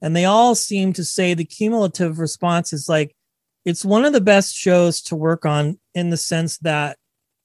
and 0.03 0.17
they 0.17 0.25
all 0.25 0.57
seem 0.57 0.93
to 0.95 1.05
say 1.05 1.35
the 1.35 1.45
cumulative 1.45 2.19
response 2.19 2.73
is 2.73 2.89
like 2.89 3.15
it's 3.65 3.85
one 3.85 4.05
of 4.05 4.13
the 4.13 4.21
best 4.21 4.57
shows 4.57 5.01
to 5.03 5.15
work 5.15 5.47
on 5.47 5.79
in 5.95 6.11
the 6.11 6.17
sense 6.17 6.59
that 6.59 6.97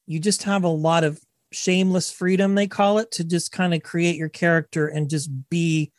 you 0.06 0.20
just 0.20 0.44
have 0.44 0.64
a 0.64 0.70
lot 0.70 1.04
of 1.04 1.20
shameless 1.52 2.12
freedom 2.12 2.56
they 2.56 2.68
call 2.68 2.98
it 2.98 3.12
to 3.12 3.24
just 3.24 3.52
kind 3.52 3.74
of 3.74 3.82
create 3.84 4.18
your 4.18 4.30
character 4.30 4.88
and 4.88 5.10
just 5.10 5.30
be 5.50 5.92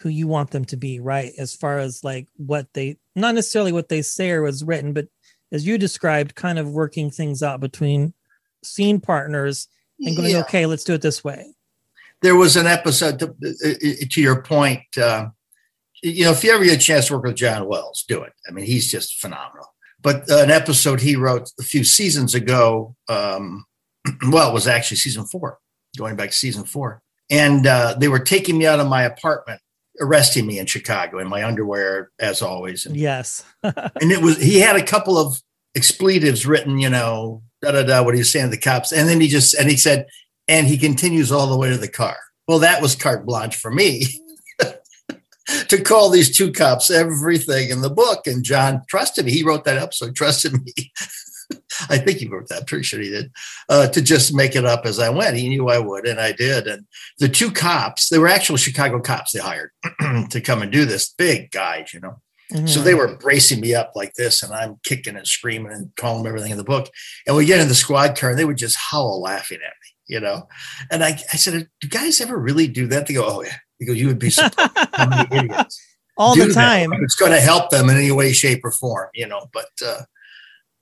who 0.00 0.08
you 0.08 0.26
want 0.26 0.50
them 0.50 0.64
to 0.64 0.76
be 0.76 1.00
right 1.00 1.32
as 1.38 1.54
far 1.54 1.78
as 1.78 2.04
like 2.04 2.26
what 2.36 2.66
they 2.74 2.98
not 3.16 3.34
necessarily 3.34 3.72
what 3.72 3.88
they 3.88 4.02
say 4.02 4.30
or 4.30 4.42
was 4.42 4.64
written 4.64 4.92
but 4.92 5.06
as 5.52 5.66
you 5.66 5.78
described 5.78 6.34
kind 6.34 6.58
of 6.58 6.70
working 6.70 7.10
things 7.10 7.42
out 7.42 7.60
between 7.60 8.12
scene 8.62 9.00
partners 9.00 9.68
and 10.00 10.16
going 10.16 10.30
Yeah. 10.30 10.40
okay 10.40 10.66
let's 10.66 10.84
do 10.84 10.94
it 10.94 11.00
this 11.02 11.24
way 11.24 11.54
there 12.24 12.36
was 12.36 12.56
an 12.56 12.66
episode 12.66 13.18
to, 13.18 13.26
uh, 13.26 14.06
to 14.10 14.22
your 14.22 14.40
point. 14.40 14.80
Uh, 14.96 15.26
you 16.02 16.24
know, 16.24 16.30
if 16.30 16.42
you 16.42 16.52
ever 16.52 16.64
get 16.64 16.76
a 16.76 16.78
chance 16.78 17.06
to 17.08 17.14
work 17.14 17.24
with 17.24 17.36
John 17.36 17.68
Wells, 17.68 18.02
do 18.08 18.22
it. 18.22 18.32
I 18.48 18.50
mean, 18.50 18.64
he's 18.64 18.90
just 18.90 19.20
phenomenal. 19.20 19.73
But 20.04 20.30
an 20.30 20.50
episode 20.50 21.00
he 21.00 21.16
wrote 21.16 21.50
a 21.58 21.62
few 21.64 21.82
seasons 21.82 22.34
ago, 22.34 22.94
um, 23.08 23.64
well, 24.28 24.50
it 24.50 24.54
was 24.54 24.68
actually 24.68 24.98
season 24.98 25.24
four, 25.24 25.58
going 25.96 26.14
back 26.14 26.30
to 26.30 26.36
season 26.36 26.64
four. 26.64 27.02
And 27.30 27.66
uh, 27.66 27.96
they 27.98 28.08
were 28.08 28.20
taking 28.20 28.58
me 28.58 28.66
out 28.66 28.80
of 28.80 28.86
my 28.86 29.02
apartment, 29.02 29.62
arresting 30.00 30.46
me 30.46 30.58
in 30.58 30.66
Chicago 30.66 31.18
in 31.18 31.28
my 31.28 31.42
underwear, 31.42 32.10
as 32.20 32.42
always. 32.42 32.84
And, 32.84 32.96
yes 32.96 33.42
and 33.62 34.12
it 34.12 34.20
was, 34.20 34.36
he 34.36 34.60
had 34.60 34.76
a 34.76 34.84
couple 34.84 35.16
of 35.16 35.40
expletives 35.74 36.46
written, 36.46 36.78
you 36.78 36.90
know, 36.90 37.42
da 37.62 37.72
da 37.72 37.82
da, 37.82 38.02
what 38.02 38.14
he 38.14 38.20
was 38.20 38.30
saying 38.30 38.50
to 38.50 38.50
the 38.50 38.58
cops. 38.58 38.92
And 38.92 39.08
then 39.08 39.22
he 39.22 39.26
just, 39.26 39.54
and 39.54 39.70
he 39.70 39.76
said, 39.78 40.06
and 40.46 40.66
he 40.66 40.76
continues 40.76 41.32
all 41.32 41.46
the 41.46 41.56
way 41.56 41.70
to 41.70 41.78
the 41.78 41.88
car. 41.88 42.18
Well, 42.46 42.58
that 42.58 42.82
was 42.82 42.94
carte 42.94 43.24
blanche 43.24 43.56
for 43.56 43.70
me 43.70 44.04
to 45.68 45.82
call 45.82 46.10
these 46.10 46.36
two 46.36 46.52
cops 46.52 46.90
everything 46.90 47.70
in 47.70 47.80
the 47.80 47.90
book. 47.90 48.26
And 48.26 48.44
John 48.44 48.82
trusted 48.88 49.24
me. 49.24 49.32
He 49.32 49.42
wrote 49.42 49.64
that 49.64 49.78
episode, 49.78 50.14
trusted 50.16 50.52
me. 50.52 50.92
I 51.90 51.98
think 51.98 52.18
he 52.18 52.28
wrote 52.28 52.48
that. 52.48 52.60
I'm 52.60 52.64
pretty 52.64 52.84
sure 52.84 53.00
he 53.00 53.10
did. 53.10 53.30
Uh, 53.68 53.88
to 53.88 54.00
just 54.00 54.34
make 54.34 54.56
it 54.56 54.64
up 54.64 54.86
as 54.86 54.98
I 54.98 55.10
went. 55.10 55.36
He 55.36 55.48
knew 55.48 55.68
I 55.68 55.78
would, 55.78 56.06
and 56.06 56.20
I 56.20 56.32
did. 56.32 56.66
And 56.66 56.86
the 57.18 57.28
two 57.28 57.50
cops, 57.50 58.08
they 58.08 58.18
were 58.18 58.28
actual 58.28 58.56
Chicago 58.56 59.00
cops. 59.00 59.32
They 59.32 59.40
hired 59.40 59.70
to 60.30 60.40
come 60.40 60.62
and 60.62 60.72
do 60.72 60.84
this. 60.84 61.12
Big 61.12 61.50
guys, 61.50 61.92
you 61.92 62.00
know. 62.00 62.16
Mm-hmm. 62.52 62.66
So 62.66 62.80
they 62.80 62.94
were 62.94 63.16
bracing 63.16 63.60
me 63.60 63.74
up 63.74 63.92
like 63.94 64.14
this, 64.14 64.42
and 64.42 64.52
I'm 64.52 64.78
kicking 64.84 65.16
and 65.16 65.26
screaming 65.26 65.72
and 65.72 65.90
calling 65.96 66.22
them 66.22 66.28
everything 66.28 66.52
in 66.52 66.58
the 66.58 66.64
book. 66.64 66.90
And 67.26 67.36
we 67.36 67.46
get 67.46 67.60
in 67.60 67.68
the 67.68 67.74
squad 67.74 68.16
car, 68.16 68.30
and 68.30 68.38
they 68.38 68.44
would 68.44 68.58
just 68.58 68.76
howl 68.76 69.20
laughing 69.20 69.58
at 69.58 69.72
me, 69.82 70.14
you 70.14 70.20
know. 70.20 70.48
And 70.90 71.02
I, 71.02 71.18
I 71.32 71.36
said, 71.36 71.68
"Do 71.80 71.88
guys 71.88 72.20
ever 72.20 72.38
really 72.38 72.68
do 72.68 72.86
that?" 72.88 73.06
They 73.06 73.14
go, 73.14 73.26
"Oh 73.26 73.42
yeah." 73.42 73.56
Because 73.84 74.00
you 74.00 74.06
would 74.08 74.18
be 74.18 74.30
surprised 74.30 74.70
how 74.94 75.08
many 75.08 75.28
idiots 75.36 75.80
all 76.16 76.34
the 76.34 76.46
that. 76.46 76.54
time. 76.54 76.92
It's 77.02 77.16
going 77.16 77.32
to 77.32 77.40
help 77.40 77.70
them 77.70 77.88
in 77.88 77.96
any 77.96 78.10
way, 78.10 78.32
shape, 78.32 78.64
or 78.64 78.70
form, 78.70 79.08
you 79.14 79.26
know. 79.26 79.46
But 79.52 79.70
uh, 79.84 80.02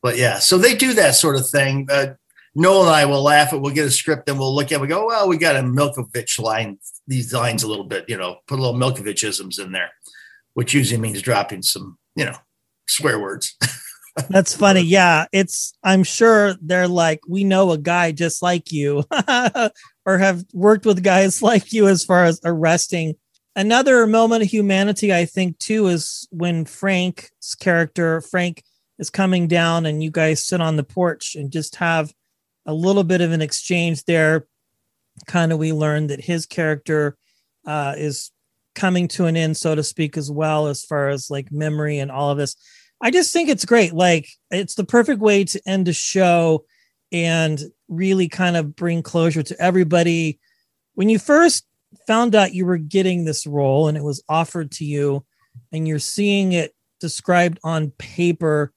but 0.02 0.16
yeah, 0.16 0.38
so 0.38 0.58
they 0.58 0.74
do 0.74 0.94
that 0.94 1.14
sort 1.14 1.36
of 1.36 1.48
thing. 1.48 1.88
Uh, 1.90 2.14
Noel 2.54 2.82
and 2.82 2.90
I 2.90 3.04
will 3.06 3.22
laugh 3.22 3.52
at. 3.52 3.60
We'll 3.60 3.74
get 3.74 3.86
a 3.86 3.90
script 3.90 4.28
and 4.28 4.38
we'll 4.38 4.54
look 4.54 4.66
at. 4.66 4.72
it, 4.72 4.80
We 4.80 4.88
go, 4.88 5.06
well, 5.06 5.28
we 5.28 5.38
got 5.38 5.56
a 5.56 5.60
Milkovich 5.60 6.38
line. 6.38 6.78
These 7.06 7.32
lines 7.32 7.62
a 7.62 7.68
little 7.68 7.84
bit, 7.84 8.04
you 8.08 8.16
know, 8.16 8.38
put 8.46 8.58
a 8.58 8.62
little 8.62 8.78
Milkovichisms 8.78 9.58
in 9.58 9.72
there, 9.72 9.90
which 10.54 10.74
usually 10.74 11.00
means 11.00 11.22
dropping 11.22 11.62
some, 11.62 11.98
you 12.14 12.24
know, 12.24 12.36
swear 12.86 13.18
words. 13.18 13.56
That's 14.28 14.54
funny. 14.54 14.82
Yeah, 14.82 15.26
it's. 15.32 15.72
I'm 15.82 16.04
sure 16.04 16.54
they're 16.60 16.88
like, 16.88 17.20
we 17.26 17.44
know 17.44 17.72
a 17.72 17.78
guy 17.78 18.12
just 18.12 18.42
like 18.42 18.70
you, 18.70 19.04
or 20.04 20.18
have 20.18 20.44
worked 20.52 20.86
with 20.86 21.02
guys 21.02 21.42
like 21.42 21.72
you 21.72 21.88
as 21.88 22.04
far 22.04 22.24
as 22.24 22.40
arresting. 22.44 23.14
Another 23.54 24.06
moment 24.06 24.42
of 24.42 24.48
humanity, 24.48 25.12
I 25.12 25.26
think, 25.26 25.58
too, 25.58 25.88
is 25.88 26.26
when 26.30 26.64
Frank's 26.64 27.54
character 27.54 28.22
Frank 28.22 28.62
is 28.98 29.10
coming 29.10 29.46
down, 29.46 29.84
and 29.84 30.02
you 30.02 30.10
guys 30.10 30.46
sit 30.46 30.60
on 30.60 30.76
the 30.76 30.84
porch 30.84 31.34
and 31.34 31.52
just 31.52 31.76
have 31.76 32.12
a 32.64 32.72
little 32.72 33.04
bit 33.04 33.20
of 33.20 33.32
an 33.32 33.42
exchange 33.42 34.04
there. 34.04 34.46
Kind 35.26 35.52
of, 35.52 35.58
we 35.58 35.72
learn 35.72 36.06
that 36.06 36.24
his 36.24 36.46
character 36.46 37.16
uh, 37.66 37.94
is 37.98 38.30
coming 38.74 39.06
to 39.08 39.26
an 39.26 39.36
end, 39.36 39.56
so 39.58 39.74
to 39.74 39.82
speak, 39.82 40.16
as 40.16 40.30
well, 40.30 40.68
as 40.68 40.82
far 40.82 41.10
as 41.10 41.30
like 41.30 41.52
memory 41.52 41.98
and 41.98 42.10
all 42.10 42.30
of 42.30 42.38
this. 42.38 42.56
I 43.02 43.10
just 43.10 43.32
think 43.32 43.48
it's 43.48 43.64
great. 43.64 43.92
Like 43.92 44.28
it's 44.50 44.76
the 44.76 44.84
perfect 44.84 45.20
way 45.20 45.44
to 45.44 45.60
end 45.66 45.88
a 45.88 45.92
show 45.92 46.64
and 47.10 47.60
really 47.92 48.28
kind 48.28 48.56
of 48.56 48.74
bring 48.74 49.02
closure 49.02 49.42
to 49.42 49.60
everybody. 49.60 50.38
When 50.94 51.08
you 51.08 51.18
first 51.18 51.66
found 52.06 52.34
out 52.34 52.54
you 52.54 52.66
were 52.66 52.78
getting 52.78 53.24
this 53.24 53.46
role 53.46 53.88
and 53.88 53.96
it 53.96 54.04
was 54.04 54.22
offered 54.28 54.70
to 54.72 54.84
you 54.84 55.24
and 55.70 55.86
you're 55.86 55.98
seeing 55.98 56.52
it 56.52 56.74
described 57.00 57.58
on 57.64 57.90
paper, 57.98 58.72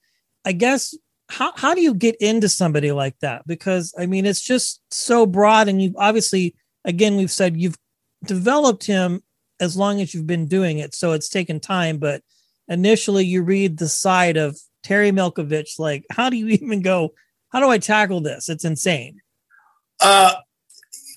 I 0.45 0.51
guess 0.51 0.95
how 1.29 1.53
how 1.55 1.73
do 1.73 1.81
you 1.81 1.93
get 1.93 2.15
into 2.17 2.49
somebody 2.49 2.91
like 2.91 3.17
that? 3.19 3.47
Because 3.47 3.93
I 3.97 4.05
mean 4.05 4.25
it's 4.25 4.41
just 4.41 4.81
so 4.91 5.25
broad 5.25 5.67
and 5.67 5.81
you've 5.81 5.95
obviously 5.97 6.55
again 6.83 7.15
we've 7.15 7.31
said 7.31 7.59
you've 7.59 7.77
developed 8.25 8.85
him 8.85 9.23
as 9.59 9.77
long 9.77 10.01
as 10.01 10.13
you've 10.13 10.27
been 10.27 10.47
doing 10.47 10.79
it. 10.79 10.93
So 10.93 11.13
it's 11.13 11.29
taken 11.29 11.59
time, 11.59 11.97
but 11.97 12.21
initially 12.67 13.25
you 13.25 13.43
read 13.43 13.77
the 13.77 13.89
side 13.89 14.37
of 14.37 14.57
Terry 14.83 15.11
Milkovich, 15.11 15.79
like, 15.79 16.05
how 16.11 16.29
do 16.29 16.37
you 16.37 16.47
even 16.61 16.81
go? 16.81 17.13
How 17.55 17.61
do 17.61 17.69
I 17.69 17.77
tackle 17.77 18.19
this? 18.19 18.49
It's 18.49 18.65
insane. 18.65 19.21
Uh, 20.01 20.33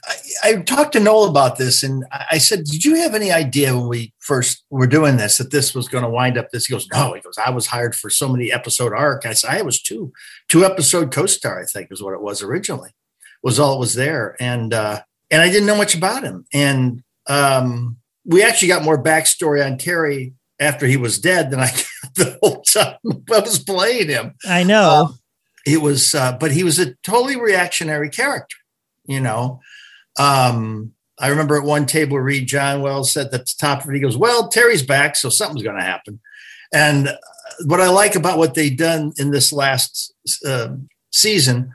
I, 0.06 0.14
I 0.44 0.56
talked 0.62 0.92
to 0.92 1.00
Noel 1.00 1.28
about 1.28 1.58
this, 1.58 1.82
and 1.82 2.04
I 2.30 2.38
said, 2.38 2.62
"Did 2.62 2.84
you 2.84 2.94
have 2.94 3.16
any 3.16 3.32
idea 3.32 3.76
when 3.76 3.88
we 3.88 4.14
first 4.20 4.64
were 4.70 4.86
doing 4.86 5.16
this 5.16 5.38
that 5.38 5.50
this 5.50 5.74
was 5.74 5.88
going 5.88 6.04
to 6.04 6.08
wind 6.08 6.38
up 6.38 6.50
this?" 6.52 6.66
He 6.66 6.72
goes, 6.72 6.86
"No." 6.92 7.14
He 7.14 7.20
goes, 7.22 7.38
"I 7.44 7.50
was 7.50 7.66
hired 7.66 7.96
for 7.96 8.08
so 8.08 8.28
many 8.28 8.52
episode 8.52 8.92
arc." 8.92 9.26
I 9.26 9.32
said, 9.32 9.50
"I 9.50 9.62
was 9.62 9.82
two, 9.82 10.12
two 10.48 10.64
episode 10.64 11.10
co-star. 11.10 11.60
I 11.60 11.64
think 11.64 11.88
is 11.90 12.04
what 12.04 12.14
it 12.14 12.22
was 12.22 12.40
originally. 12.40 12.90
Was 13.42 13.58
all 13.58 13.74
it 13.74 13.80
was 13.80 13.94
there, 13.94 14.36
and 14.38 14.72
uh, 14.72 15.00
and 15.32 15.42
I 15.42 15.48
didn't 15.50 15.66
know 15.66 15.76
much 15.76 15.96
about 15.96 16.22
him. 16.22 16.46
And 16.54 17.02
um, 17.26 17.96
we 18.24 18.44
actually 18.44 18.68
got 18.68 18.84
more 18.84 19.02
backstory 19.02 19.66
on 19.66 19.76
Terry 19.76 20.34
after 20.60 20.86
he 20.86 20.96
was 20.96 21.18
dead 21.18 21.50
than 21.50 21.58
I 21.58 21.70
got 21.70 21.84
the 22.14 22.38
whole 22.40 22.62
time 22.62 22.94
I 23.04 23.40
was 23.40 23.58
playing 23.58 24.08
him 24.08 24.34
I 24.44 24.62
know. 24.62 25.14
It 25.68 25.82
was 25.82 26.14
uh, 26.14 26.36
but 26.38 26.52
he 26.52 26.64
was 26.64 26.78
a 26.78 26.94
totally 26.96 27.36
reactionary 27.36 28.10
character 28.10 28.56
you 29.06 29.20
know? 29.20 29.60
Um 30.18 30.92
i 31.20 31.28
remember 31.28 31.56
at 31.56 31.64
one 31.64 31.84
table 31.84 32.16
read 32.16 32.46
john 32.46 32.80
wells 32.80 33.10
said 33.10 33.26
at 33.26 33.32
the 33.32 33.54
top 33.58 33.82
of 33.82 33.90
it 33.90 33.94
he 33.94 34.00
goes 34.00 34.16
well 34.16 34.48
terry's 34.48 34.84
back 34.84 35.16
so 35.16 35.28
something's 35.28 35.64
going 35.64 35.76
to 35.76 35.82
happen. 35.82 36.20
And 36.72 37.08
uh, 37.08 37.16
what 37.64 37.80
i 37.80 37.88
like 37.88 38.14
about 38.14 38.38
what 38.38 38.54
they've 38.54 38.76
done 38.76 39.12
in 39.18 39.30
this 39.30 39.52
last 39.52 40.14
uh, 40.46 40.68
season 41.10 41.72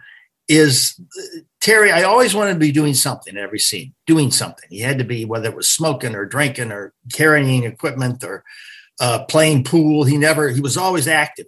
is 0.48 1.00
uh, 1.00 1.40
terry 1.60 1.92
i 1.92 2.04
always 2.04 2.34
wanted 2.34 2.54
to 2.54 2.60
be 2.60 2.72
doing 2.72 2.94
something 2.94 3.36
in 3.36 3.42
every 3.42 3.60
scene 3.60 3.94
doing 4.06 4.32
something. 4.32 4.68
He 4.70 4.80
had 4.80 4.98
to 4.98 5.04
be 5.04 5.26
whether 5.26 5.50
it 5.50 5.56
was 5.56 5.70
smoking 5.70 6.16
or 6.16 6.26
drinking 6.26 6.72
or 6.72 6.94
carrying 7.12 7.64
equipment 7.64 8.24
or 8.24 8.44
uh, 9.00 9.26
playing 9.26 9.64
pool. 9.64 10.04
He 10.04 10.18
never 10.18 10.50
he 10.50 10.62
was 10.62 10.78
always 10.78 11.08
active 11.08 11.48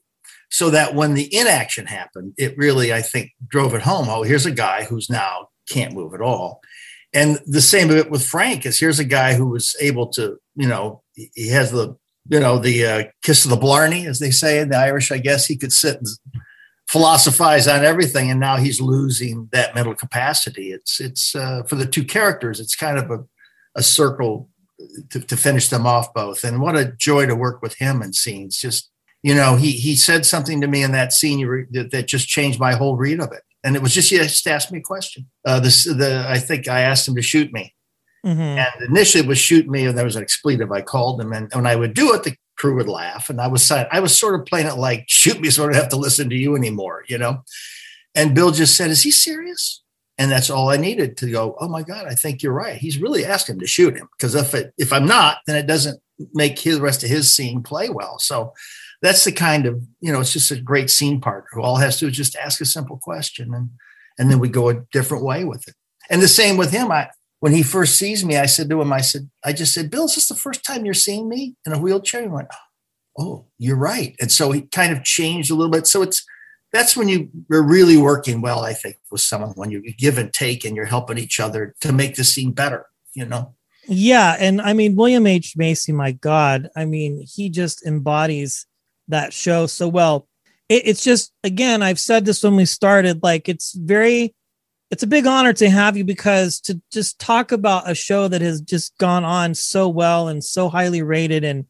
so 0.49 0.69
that 0.69 0.95
when 0.95 1.13
the 1.13 1.33
inaction 1.35 1.85
happened, 1.85 2.33
it 2.37 2.57
really, 2.57 2.93
I 2.93 3.01
think, 3.01 3.31
drove 3.47 3.73
it 3.73 3.81
home. 3.81 4.07
Oh, 4.09 4.23
here's 4.23 4.45
a 4.45 4.51
guy 4.51 4.83
who's 4.85 5.09
now 5.09 5.49
can't 5.67 5.93
move 5.93 6.13
at 6.13 6.21
all. 6.21 6.61
And 7.13 7.39
the 7.45 7.61
same 7.61 7.87
bit 7.87 8.11
with 8.11 8.25
Frank 8.25 8.65
is 8.65 8.79
here's 8.79 8.99
a 8.99 9.05
guy 9.05 9.35
who 9.35 9.47
was 9.47 9.75
able 9.81 10.07
to, 10.09 10.37
you 10.55 10.67
know, 10.67 11.01
he- 11.13 11.31
he 11.33 11.47
has 11.49 11.71
the, 11.71 11.95
you 12.29 12.39
know, 12.39 12.57
the 12.59 12.85
uh, 12.85 13.03
kiss 13.21 13.45
of 13.45 13.51
the 13.51 13.57
blarney, 13.57 14.05
as 14.07 14.19
they 14.19 14.31
say 14.31 14.59
in 14.59 14.69
the 14.69 14.77
Irish, 14.77 15.11
I 15.11 15.17
guess. 15.19 15.45
He 15.45 15.55
could 15.57 15.71
sit 15.71 15.97
and 15.97 16.07
philosophize 16.89 17.67
on 17.67 17.83
everything, 17.83 18.29
and 18.29 18.39
now 18.39 18.57
he's 18.57 18.81
losing 18.81 19.49
that 19.51 19.75
mental 19.75 19.95
capacity. 19.95 20.71
It's 20.71 20.99
it's 20.99 21.35
uh, 21.35 21.63
for 21.63 21.75
the 21.75 21.85
two 21.85 22.03
characters, 22.03 22.59
it's 22.59 22.75
kind 22.75 22.97
of 22.97 23.11
a, 23.11 23.23
a 23.75 23.83
circle 23.83 24.49
to, 25.09 25.19
to 25.19 25.37
finish 25.37 25.69
them 25.69 25.85
off 25.85 26.13
both. 26.13 26.43
And 26.43 26.59
what 26.61 26.75
a 26.75 26.93
joy 26.97 27.25
to 27.27 27.35
work 27.35 27.61
with 27.61 27.75
him 27.75 28.01
in 28.01 28.13
scenes. 28.13 28.57
Just 28.57 28.89
you 29.27 29.33
know, 29.33 29.55
he 29.55 29.71
he 29.71 29.95
said 29.95 30.23
something 30.23 30.61
to 30.61 30.67
me 30.67 30.83
in 30.83 30.91
that 30.91 31.11
scene 31.11 31.39
that, 31.71 31.89
that 31.91 32.07
just 32.07 32.27
changed 32.27 32.59
my 32.59 32.73
whole 32.75 32.95
read 32.95 33.19
of 33.19 33.31
it. 33.31 33.41
And 33.63 33.75
it 33.75 33.81
was 33.81 33.91
just 33.93 34.11
he 34.11 34.17
just 34.17 34.45
asked 34.47 34.71
me 34.71 34.77
a 34.79 34.81
question. 34.93 35.25
Uh, 35.43 35.59
this 35.59 35.85
the 35.85 36.23
I 36.29 36.37
think 36.37 36.67
I 36.67 36.81
asked 36.81 37.07
him 37.07 37.15
to 37.15 37.23
shoot 37.23 37.51
me, 37.51 37.73
Mhm. 38.23 38.57
and 38.63 38.89
initially 38.89 39.23
it 39.23 39.27
was 39.27 39.39
shoot 39.39 39.67
me, 39.67 39.85
and 39.87 39.97
there 39.97 40.05
was 40.05 40.15
an 40.15 40.21
expletive. 40.21 40.71
I 40.71 40.81
called 40.81 41.19
him, 41.19 41.33
and 41.33 41.51
when 41.53 41.65
I 41.65 41.75
would 41.75 41.95
do 41.95 42.13
it, 42.13 42.21
the 42.23 42.35
crew 42.55 42.75
would 42.75 42.87
laugh, 42.87 43.29
and 43.31 43.41
I 43.41 43.47
was 43.47 43.63
si- 43.63 43.89
I 43.91 43.99
was 43.99 44.17
sort 44.17 44.39
of 44.39 44.45
playing 44.45 44.67
it 44.67 44.77
like 44.77 45.05
shoot 45.07 45.41
me, 45.41 45.49
so 45.49 45.63
I 45.63 45.65
don't 45.65 45.81
have 45.81 45.89
to 45.89 46.03
listen 46.07 46.29
to 46.29 46.35
you 46.35 46.55
anymore, 46.55 47.03
you 47.07 47.17
know. 47.17 47.43
And 48.13 48.35
Bill 48.35 48.51
just 48.51 48.77
said, 48.77 48.91
"Is 48.91 49.01
he 49.01 49.09
serious?" 49.11 49.81
And 50.19 50.31
that's 50.31 50.49
all 50.51 50.69
I 50.69 50.77
needed 50.77 51.17
to 51.17 51.29
go. 51.31 51.57
Oh 51.59 51.67
my 51.67 51.81
God, 51.81 52.05
I 52.07 52.15
think 52.15 52.41
you're 52.43 52.53
right. 52.65 52.77
He's 52.77 52.99
really 52.99 53.25
asked 53.25 53.49
him 53.49 53.59
to 53.59 53.67
shoot 53.67 53.97
him 53.97 54.07
because 54.15 54.35
if 54.35 54.53
it 54.53 54.71
if 54.77 54.93
I'm 54.93 55.07
not, 55.07 55.39
then 55.47 55.55
it 55.57 55.65
doesn't 55.67 55.99
make 56.33 56.57
his, 56.59 56.75
the 56.77 56.81
rest 56.83 57.03
of 57.03 57.09
his 57.09 57.33
scene 57.33 57.63
play 57.63 57.89
well. 57.89 58.19
So 58.19 58.53
that's 59.05 59.23
the 59.23 59.31
kind 59.31 59.65
of 59.65 59.81
you 59.99 60.11
know 60.11 60.19
it's 60.19 60.33
just 60.33 60.51
a 60.51 60.59
great 60.59 60.89
scene 60.89 61.21
partner 61.21 61.47
who 61.51 61.61
all 61.61 61.77
has 61.77 61.97
to 61.97 62.05
do 62.05 62.09
is 62.09 62.17
just 62.17 62.35
ask 62.35 62.59
a 62.61 62.65
simple 62.65 62.97
question 62.97 63.53
and 63.53 63.69
and 64.17 64.31
then 64.31 64.39
we 64.39 64.49
go 64.49 64.69
a 64.69 64.81
different 64.93 65.25
way 65.25 65.43
with 65.43 65.67
it. 65.67 65.75
And 66.09 66.21
the 66.21 66.27
same 66.27 66.55
with 66.55 66.71
him. 66.71 66.91
I 66.91 67.09
when 67.39 67.53
he 67.53 67.63
first 67.63 67.97
sees 67.99 68.23
me 68.25 68.37
i 68.37 68.45
said 68.45 68.69
to 68.69 68.81
him 68.81 68.93
i 68.93 69.01
said 69.01 69.29
i 69.43 69.51
just 69.51 69.73
said 69.73 69.91
bill 69.91 70.05
is 70.05 70.15
this 70.15 70.29
the 70.29 70.35
first 70.35 70.63
time 70.63 70.85
you're 70.85 70.93
seeing 70.93 71.29
me 71.29 71.55
in 71.65 71.73
a 71.73 71.79
wheelchair? 71.79 72.21
He 72.21 72.27
went 72.27 72.47
oh 73.19 73.45
you're 73.57 73.77
right. 73.77 74.15
And 74.19 74.31
so 74.31 74.51
he 74.51 74.61
kind 74.61 74.91
of 74.91 75.03
changed 75.03 75.51
a 75.51 75.55
little 75.55 75.71
bit. 75.71 75.87
So 75.87 76.01
it's 76.01 76.25
that's 76.73 76.97
when 76.97 77.07
you 77.07 77.29
are 77.51 77.63
really 77.63 77.95
working 77.95 78.41
well 78.41 78.65
i 78.65 78.73
think 78.73 78.97
with 79.09 79.21
someone 79.21 79.51
when 79.51 79.71
you 79.71 79.81
give 79.93 80.17
and 80.17 80.33
take 80.33 80.65
and 80.65 80.75
you're 80.75 80.85
helping 80.85 81.17
each 81.17 81.39
other 81.39 81.73
to 81.79 81.93
make 81.93 82.15
the 82.15 82.23
scene 82.23 82.51
better 82.51 82.87
you 83.15 83.25
know? 83.25 83.55
Yeah, 83.87 84.35
and 84.39 84.61
I 84.61 84.73
mean 84.73 84.95
William 84.95 85.25
H. 85.25 85.55
Macy, 85.55 85.91
my 85.91 86.11
God, 86.11 86.69
I 86.75 86.85
mean 86.85 87.23
he 87.27 87.49
just 87.49 87.85
embodies 87.85 88.67
that 89.07 89.33
show 89.33 89.67
so 89.67 89.87
well. 89.87 90.27
It, 90.69 90.83
it's 90.85 91.03
just 91.03 91.31
again, 91.43 91.81
I've 91.81 91.99
said 91.99 92.25
this 92.25 92.43
when 92.43 92.55
we 92.55 92.65
started, 92.65 93.23
like 93.23 93.49
it's 93.49 93.73
very, 93.73 94.33
it's 94.91 95.03
a 95.03 95.07
big 95.07 95.25
honor 95.25 95.53
to 95.53 95.69
have 95.69 95.97
you 95.97 96.03
because 96.03 96.59
to 96.61 96.81
just 96.91 97.19
talk 97.19 97.51
about 97.51 97.89
a 97.89 97.95
show 97.95 98.27
that 98.27 98.41
has 98.41 98.61
just 98.61 98.97
gone 98.97 99.23
on 99.23 99.53
so 99.55 99.89
well 99.89 100.27
and 100.27 100.43
so 100.43 100.69
highly 100.69 101.01
rated, 101.01 101.43
and 101.43 101.65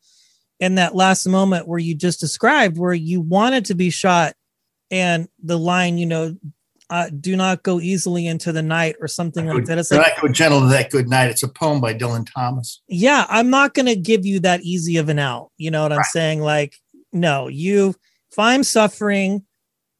in 0.59 0.75
that 0.75 0.95
last 0.95 1.27
moment 1.27 1.67
where 1.67 1.79
you 1.79 1.95
just 1.95 2.19
described, 2.19 2.77
where 2.77 2.93
you 2.93 3.21
wanted 3.21 3.65
to 3.65 3.75
be 3.75 3.89
shot, 3.89 4.33
and 4.91 5.27
the 5.43 5.57
line, 5.57 5.97
you 5.97 6.05
know. 6.05 6.35
Uh, 6.87 7.09
do 7.09 7.35
not 7.35 7.63
go 7.63 7.79
easily 7.79 8.27
into 8.27 8.51
the 8.51 8.61
night 8.61 8.95
or 9.01 9.07
something 9.07 9.47
like 9.47 9.65
that. 9.65 9.79
It's 9.79 9.89
like 9.89 10.01
not 10.01 10.21
go 10.21 10.27
gentle 10.27 10.59
to 10.59 10.67
that 10.67 10.91
good 10.91 11.09
night 11.09 11.31
it's 11.31 11.41
a 11.41 11.47
poem 11.47 11.81
by 11.81 11.95
dylan 11.95 12.27
thomas 12.31 12.83
yeah, 12.87 13.25
I'm 13.27 13.49
not 13.49 13.73
going 13.73 13.87
to 13.87 13.95
give 13.95 14.25
you 14.25 14.39
that 14.41 14.61
easy 14.61 14.97
of 14.97 15.09
an 15.09 15.19
out. 15.19 15.51
You 15.57 15.71
know 15.71 15.81
what 15.83 15.91
I'm 15.91 16.03
saying? 16.03 16.41
Like, 16.41 16.75
no, 17.15 17.47
you, 17.47 17.95
if 18.31 18.37
I'm 18.37 18.63
suffering, 18.63 19.45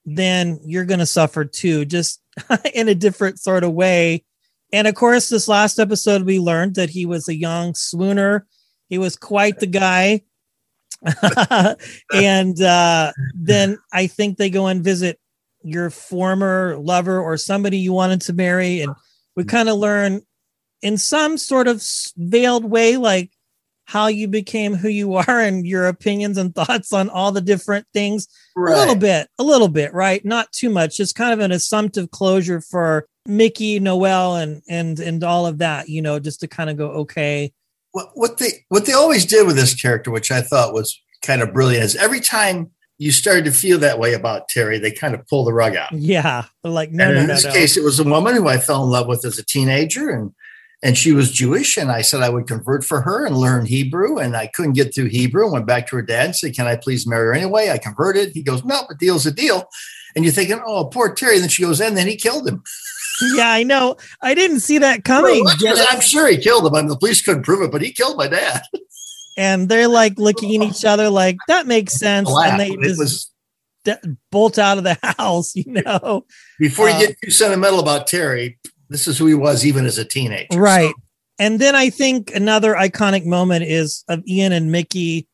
then 0.06 0.60
you're 0.64 0.86
going 0.86 1.00
to 1.00 1.06
suffer 1.06 1.46
too, 1.46 1.86
just 1.86 2.22
in 2.74 2.90
a 2.90 2.96
different 2.96 3.40
sort 3.40 3.64
of 3.64 3.72
way. 3.72 4.24
And 4.74 4.88
of 4.88 4.96
course, 4.96 5.30
this 5.30 5.48
last 5.48 5.80
episode, 5.80 6.24
we 6.24 6.40
learned 6.40 6.76
that 6.76 6.90
he 6.90 7.06
was 7.06 7.28
a 7.28 7.36
young 7.36 7.74
swooner. 7.74 8.42
He 8.90 8.98
was 8.98 9.16
quite 9.16 9.60
the 9.60 9.68
guy. 9.68 10.24
and 12.14 12.62
uh, 12.62 13.12
then 13.34 13.78
I 13.94 14.08
think 14.08 14.38
they 14.38 14.50
go 14.50 14.68
and 14.68 14.84
visit 14.84 15.20
your 15.64 15.90
former 15.90 16.78
lover 16.78 17.20
or 17.20 17.38
somebody 17.38 17.78
you 17.78 17.94
wanted 17.94 18.22
to 18.22 18.34
marry, 18.34 18.82
and 18.82 18.94
we 19.36 19.44
kind 19.44 19.70
of 19.70 19.78
learn 19.78 20.22
in 20.82 20.98
some 20.98 21.38
sort 21.38 21.68
of 21.68 21.84
veiled 22.18 22.66
way, 22.66 22.98
like 22.98 23.32
how 23.86 24.08
you 24.08 24.28
became 24.28 24.76
who 24.76 24.90
you 24.90 25.16
are 25.16 25.40
and 25.40 25.66
your 25.66 25.88
opinions 25.88 26.38
and 26.38 26.54
thoughts 26.54 26.92
on 26.92 27.10
all 27.10 27.32
the 27.32 27.42
different 27.42 27.88
things. 27.94 28.28
A 28.58 28.62
little 28.62 28.96
bit, 28.96 29.30
a 29.38 29.44
little 29.44 29.68
bit, 29.68 29.94
right? 29.94 30.24
Not 30.26 30.52
too 30.52 30.70
much. 30.70 30.98
Just 30.98 31.16
kind 31.16 31.34
of 31.34 31.40
an 31.40 31.52
assumptive 31.52 32.12
closure 32.12 32.62
for 32.62 33.08
Mickey, 33.26 33.80
Noel, 33.80 34.36
and 34.38 34.62
and 34.70 35.00
and 35.00 35.24
all 35.24 35.46
of 35.46 35.60
that. 35.60 35.90
You 35.90 36.02
know, 36.02 36.20
just 36.20 36.40
to 36.42 36.48
kind 36.48 36.70
of 36.70 36.78
go, 36.78 36.90
okay, 36.90 37.52
what, 37.92 38.10
what 38.14 38.38
they 38.38 38.66
what 38.70 38.86
they 38.86 38.94
always 38.94 39.26
did 39.26 39.46
with 39.46 39.56
this 39.56 39.80
character, 39.80 40.12
which 40.12 40.32
I 40.32 40.42
thought 40.42 40.74
was 40.74 41.02
kind 41.22 41.42
of 41.42 41.54
brilliant, 41.54 41.86
is 41.86 41.96
every 41.96 42.20
time 42.20 42.72
you 42.98 43.12
started 43.12 43.46
to 43.46 43.52
feel 43.52 43.78
that 43.80 44.00
way 44.00 44.14
about 44.14 44.48
Terry, 44.48 44.80
they 44.80 44.92
kind 44.92 45.14
of 45.14 45.28
pull 45.28 45.44
the 45.44 45.54
rug 45.54 45.76
out. 45.76 45.92
yeah, 45.92 46.46
They're 46.64 46.72
like 46.72 46.92
no, 46.92 47.06
and 47.06 47.16
no, 47.16 47.22
in 47.22 47.28
no, 47.28 47.34
this 47.34 47.44
no. 47.44 47.52
case, 47.52 47.78
it 47.78 47.84
was 47.84 48.00
a 48.00 48.04
woman 48.04 48.36
who 48.36 48.48
I 48.48 48.58
fell 48.58 48.84
in 48.84 48.90
love 48.90 49.08
with 49.08 49.26
as 49.26 49.38
a 49.38 49.46
teenager, 49.46 50.10
and 50.10 50.32
and 50.86 50.96
she 50.96 51.12
was 51.14 51.32
Jewish, 51.32 51.78
and 51.78 51.92
I 51.92 52.04
said 52.04 52.22
I 52.22 52.30
would 52.30 52.46
convert 52.46 52.86
for 52.86 53.02
her 53.02 53.26
and 53.26 53.36
learn 53.36 53.66
Hebrew, 53.66 54.20
and 54.20 54.38
I 54.38 54.46
couldn't 54.46 54.74
get 54.74 54.94
through 54.94 55.10
Hebrew. 55.10 55.44
And 55.46 55.52
went 55.54 55.66
back 55.66 55.88
to 55.88 55.96
her 55.96 56.04
dad 56.04 56.26
and 56.28 56.36
said, 56.36 56.56
"Can 56.56 56.68
I 56.68 56.76
please 56.76 57.08
marry 57.08 57.26
her 57.26 57.34
anyway?" 57.34 57.72
I 57.72 57.80
converted. 57.80 58.34
He 58.36 58.44
goes, 58.44 58.64
"No, 58.64 58.84
but 58.88 59.00
deal's 59.00 59.26
a 59.26 59.32
deal." 59.32 59.68
And 60.16 60.24
you're 60.24 60.34
thinking, 60.34 60.62
"Oh, 60.64 60.86
poor 60.86 61.12
Terry." 61.12 61.34
And 61.34 61.42
Then 61.42 61.50
she 61.50 61.64
goes 61.64 61.82
And 61.82 61.98
then 61.98 62.06
he 62.08 62.16
killed 62.16 62.48
him. 62.48 62.62
yeah, 63.36 63.50
I 63.50 63.64
know. 63.64 63.96
I 64.22 64.36
didn't 64.36 64.60
see 64.60 64.78
that 64.78 65.04
coming. 65.04 65.44
Well, 65.44 65.88
I'm 65.90 66.02
sure 66.02 66.28
he 66.28 66.38
killed 66.38 66.68
him. 66.68 66.76
I 66.76 66.82
mean, 66.82 66.90
the 66.90 66.98
police 66.98 67.22
couldn't 67.24 67.44
prove 67.44 67.64
it, 67.64 67.72
but 67.72 67.82
he 67.82 67.92
killed 67.92 68.18
my 68.18 68.28
dad. 68.28 68.62
and 69.38 69.68
they're 69.68 69.88
like 69.88 70.20
looking 70.20 70.62
at 70.62 70.70
each 70.70 70.86
other, 70.86 71.10
like 71.10 71.38
that 71.48 71.66
makes 71.66 71.94
sense, 71.94 72.30
and 72.30 72.60
they 72.60 72.70
It 72.70 72.82
just 72.84 73.00
was 73.00 73.32
de- 73.86 74.18
bolt 74.32 74.60
out 74.60 74.78
of 74.78 74.84
the 74.84 75.00
house. 75.18 75.56
You 75.56 75.82
know, 75.82 76.26
before 76.60 76.90
you 76.90 76.96
Uh, 76.96 77.00
get 77.00 77.16
too 77.24 77.32
sentimental 77.32 77.80
about 77.80 78.06
Terry. 78.06 78.60
This 78.90 79.08
is 79.08 79.18
who 79.18 79.26
he 79.28 79.34
was 79.34 79.66
even 79.66 79.86
as 79.86 79.98
a 79.98 80.06
teenager. 80.06 80.60
right? 80.60 80.94
And 81.38 81.60
then 81.60 81.76
I 81.76 81.90
think 81.90 82.34
another 82.34 82.76
iconic 82.76 83.26
moment 83.26 83.66
is 83.66 84.04
of 84.08 84.24
Ian 84.28 84.54
and 84.54 84.72
Mickey 84.72 85.28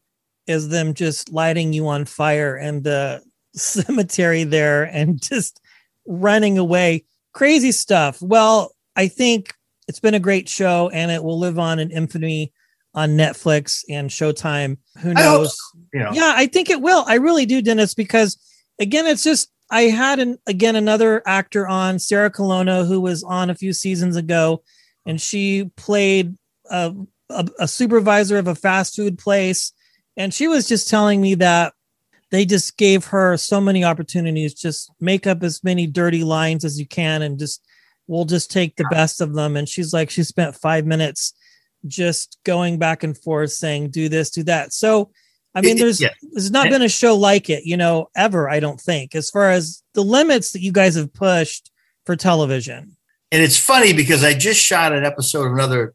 is 0.47 0.69
them 0.69 0.93
just 0.93 1.31
lighting 1.31 1.73
you 1.73 1.87
on 1.87 2.05
fire 2.05 2.55
and 2.55 2.83
the 2.83 3.21
cemetery 3.55 4.43
there 4.43 4.83
and 4.83 5.21
just 5.21 5.61
running 6.07 6.57
away. 6.57 7.05
Crazy 7.33 7.71
stuff. 7.71 8.21
Well, 8.21 8.73
I 8.95 9.07
think 9.07 9.53
it's 9.87 9.99
been 9.99 10.15
a 10.15 10.19
great 10.19 10.49
show 10.49 10.89
and 10.89 11.11
it 11.11 11.23
will 11.23 11.39
live 11.39 11.59
on 11.59 11.79
in 11.79 11.91
infamy 11.91 12.51
on 12.93 13.11
Netflix 13.11 13.83
and 13.89 14.09
Showtime. 14.09 14.77
Who 15.01 15.13
I 15.15 15.21
hope 15.21 15.41
knows? 15.41 15.57
You 15.93 15.99
know, 15.99 16.11
Yeah, 16.13 16.33
I 16.35 16.47
think 16.47 16.69
it 16.69 16.81
will. 16.81 17.03
I 17.07 17.15
really 17.15 17.45
do, 17.45 17.61
Dennis, 17.61 17.93
because 17.93 18.37
again, 18.79 19.05
it's 19.05 19.23
just 19.23 19.49
I 19.71 19.83
had 19.83 20.19
an 20.19 20.37
again 20.45 20.75
another 20.75 21.23
actor 21.25 21.67
on 21.67 21.97
Sarah 21.97 22.29
Colonna 22.29 22.83
who 22.85 22.99
was 22.99 23.23
on 23.23 23.49
a 23.49 23.55
few 23.55 23.71
seasons 23.71 24.17
ago, 24.17 24.63
and 25.05 25.19
she 25.19 25.71
played 25.77 26.37
a, 26.69 26.93
a, 27.29 27.47
a 27.59 27.67
supervisor 27.67 28.37
of 28.37 28.47
a 28.47 28.55
fast 28.55 28.95
food 28.95 29.17
place, 29.17 29.71
and 30.17 30.33
she 30.33 30.49
was 30.49 30.67
just 30.67 30.89
telling 30.89 31.21
me 31.21 31.35
that 31.35 31.73
they 32.31 32.45
just 32.45 32.77
gave 32.77 33.05
her 33.05 33.37
so 33.37 33.61
many 33.61 33.83
opportunities. 33.83 34.53
Just 34.53 34.91
make 34.99 35.25
up 35.25 35.41
as 35.41 35.63
many 35.63 35.87
dirty 35.87 36.23
lines 36.25 36.65
as 36.65 36.77
you 36.77 36.85
can, 36.85 37.21
and 37.21 37.39
just 37.39 37.65
we'll 38.07 38.25
just 38.25 38.51
take 38.51 38.75
the 38.75 38.87
best 38.91 39.21
of 39.21 39.33
them. 39.33 39.55
And 39.55 39.69
she's 39.69 39.93
like, 39.93 40.09
she 40.09 40.23
spent 40.23 40.55
five 40.55 40.85
minutes 40.85 41.33
just 41.87 42.37
going 42.43 42.77
back 42.77 43.03
and 43.03 43.17
forth 43.17 43.51
saying, 43.51 43.89
do 43.89 44.09
this, 44.09 44.29
do 44.29 44.43
that. 44.43 44.73
So 44.73 45.11
I 45.53 45.61
mean, 45.61 45.77
It- 45.77 45.79
there's 45.81 46.01
yeah. 46.01 46.09
there's 46.31 46.51
not 46.51 46.69
been 46.69 46.81
a 46.81 46.89
show 46.89 47.15
like 47.15 47.49
it, 47.49 47.65
you 47.65 47.75
know, 47.77 48.09
ever. 48.15 48.49
I 48.49 48.59
don't 48.59 48.79
think, 48.79 49.15
as 49.15 49.29
far 49.29 49.51
as 49.51 49.83
the 49.93 50.03
limits 50.03 50.51
that 50.53 50.61
you 50.61 50.71
guys 50.71 50.95
have 50.95 51.13
pushed 51.13 51.71
for 52.05 52.15
television. 52.15 52.95
And 53.31 53.41
it's 53.41 53.57
funny 53.57 53.93
because 53.93 54.23
I 54.23 54.33
just 54.33 54.59
shot 54.61 54.91
an 54.93 55.05
episode 55.05 55.45
of 55.47 55.53
another 55.53 55.93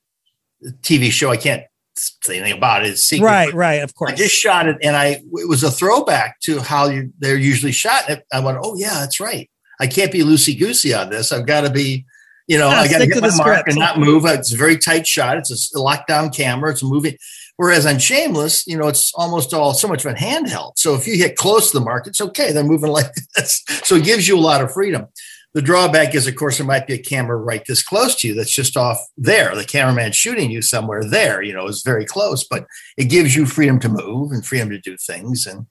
TV 0.83 1.11
show. 1.11 1.31
I 1.31 1.37
can't 1.37 1.63
say 1.97 2.39
anything 2.39 2.57
about 2.57 2.85
it. 2.85 2.91
It's 2.91 3.03
secret, 3.03 3.27
Right, 3.27 3.55
right, 3.55 3.83
of 3.83 3.95
course. 3.95 4.13
I 4.13 4.15
just 4.15 4.35
shot 4.35 4.69
it, 4.69 4.77
and 4.83 4.95
I 4.97 5.23
it 5.33 5.49
was 5.49 5.63
a 5.63 5.71
throwback 5.71 6.41
to 6.41 6.61
how 6.61 6.89
you, 6.89 7.13
they're 7.19 7.37
usually 7.39 7.73
shot. 7.73 8.05
And 8.09 8.23
I 8.33 8.41
went, 8.41 8.59
oh 8.63 8.77
yeah, 8.77 8.95
that's 9.01 9.21
right. 9.21 9.51
I 9.81 9.87
can't 9.87 10.13
be 10.13 10.21
loosey 10.21 10.59
goosey 10.59 10.95
on 10.95 11.11
this. 11.11 11.33
I've 11.33 11.47
got 11.47 11.63
to 11.63 11.71
be, 11.71 12.07
you 12.47 12.57
know, 12.59 12.69
I 12.69 12.89
got 12.89 12.99
to 12.99 13.07
get 13.07 13.21
my 13.21 13.29
the 13.29 13.37
mark 13.37 13.49
script. 13.59 13.69
and 13.69 13.79
not 13.79 13.99
move. 13.99 14.25
It's 14.25 14.53
a 14.55 14.57
very 14.57 14.79
tight 14.79 15.07
shot. 15.07 15.37
It's 15.37 15.75
a 15.75 15.79
lockdown 15.79 16.35
camera. 16.35 16.71
It's 16.71 16.83
moving. 16.83 17.17
Whereas 17.57 17.87
on 17.87 17.99
Shameless, 17.99 18.67
you 18.67 18.77
know, 18.77 18.87
it's 18.89 19.13
almost 19.15 19.55
all 19.55 19.73
so 19.73 19.89
much 19.89 20.05
of 20.05 20.13
a 20.13 20.15
handheld. 20.15 20.73
So 20.77 20.95
if 20.95 21.07
you 21.07 21.17
hit 21.17 21.37
close 21.37 21.71
to 21.71 21.79
the 21.79 21.85
mark, 21.85 22.07
it's 22.07 22.21
okay. 22.21 22.53
They're 22.53 22.63
moving 22.65 22.91
like 22.99 23.13
this. 23.37 23.63
So 23.85 23.97
it 23.97 24.05
gives 24.05 24.29
you 24.29 24.37
a 24.37 24.41
lot 24.41 24.61
of 24.63 24.73
freedom. 24.73 25.07
The 25.55 25.63
drawback 25.63 26.15
is, 26.15 26.27
of 26.27 26.37
course, 26.37 26.59
there 26.59 26.67
might 26.67 26.87
be 26.87 26.93
a 26.93 26.99
camera 26.99 27.35
right 27.39 27.65
this 27.67 27.83
close 27.83 28.15
to 28.17 28.29
you 28.29 28.35
that's 28.35 28.51
just 28.51 28.77
off 28.77 28.99
there. 29.17 29.55
The 29.57 29.65
cameraman 29.65 30.13
shooting 30.13 30.51
you 30.51 30.61
somewhere 30.61 31.03
there, 31.03 31.41
you 31.41 31.55
know, 31.55 31.67
is 31.67 31.83
very 31.83 32.05
close, 32.05 32.45
but 32.45 32.67
it 32.99 33.05
gives 33.05 33.35
you 33.35 33.47
freedom 33.47 33.81
to 33.81 33.89
move 33.89 34.33
and 34.33 34.45
freedom 34.45 34.69
to 34.69 34.79
do 34.79 34.99
things. 34.99 35.47
And 35.47 35.67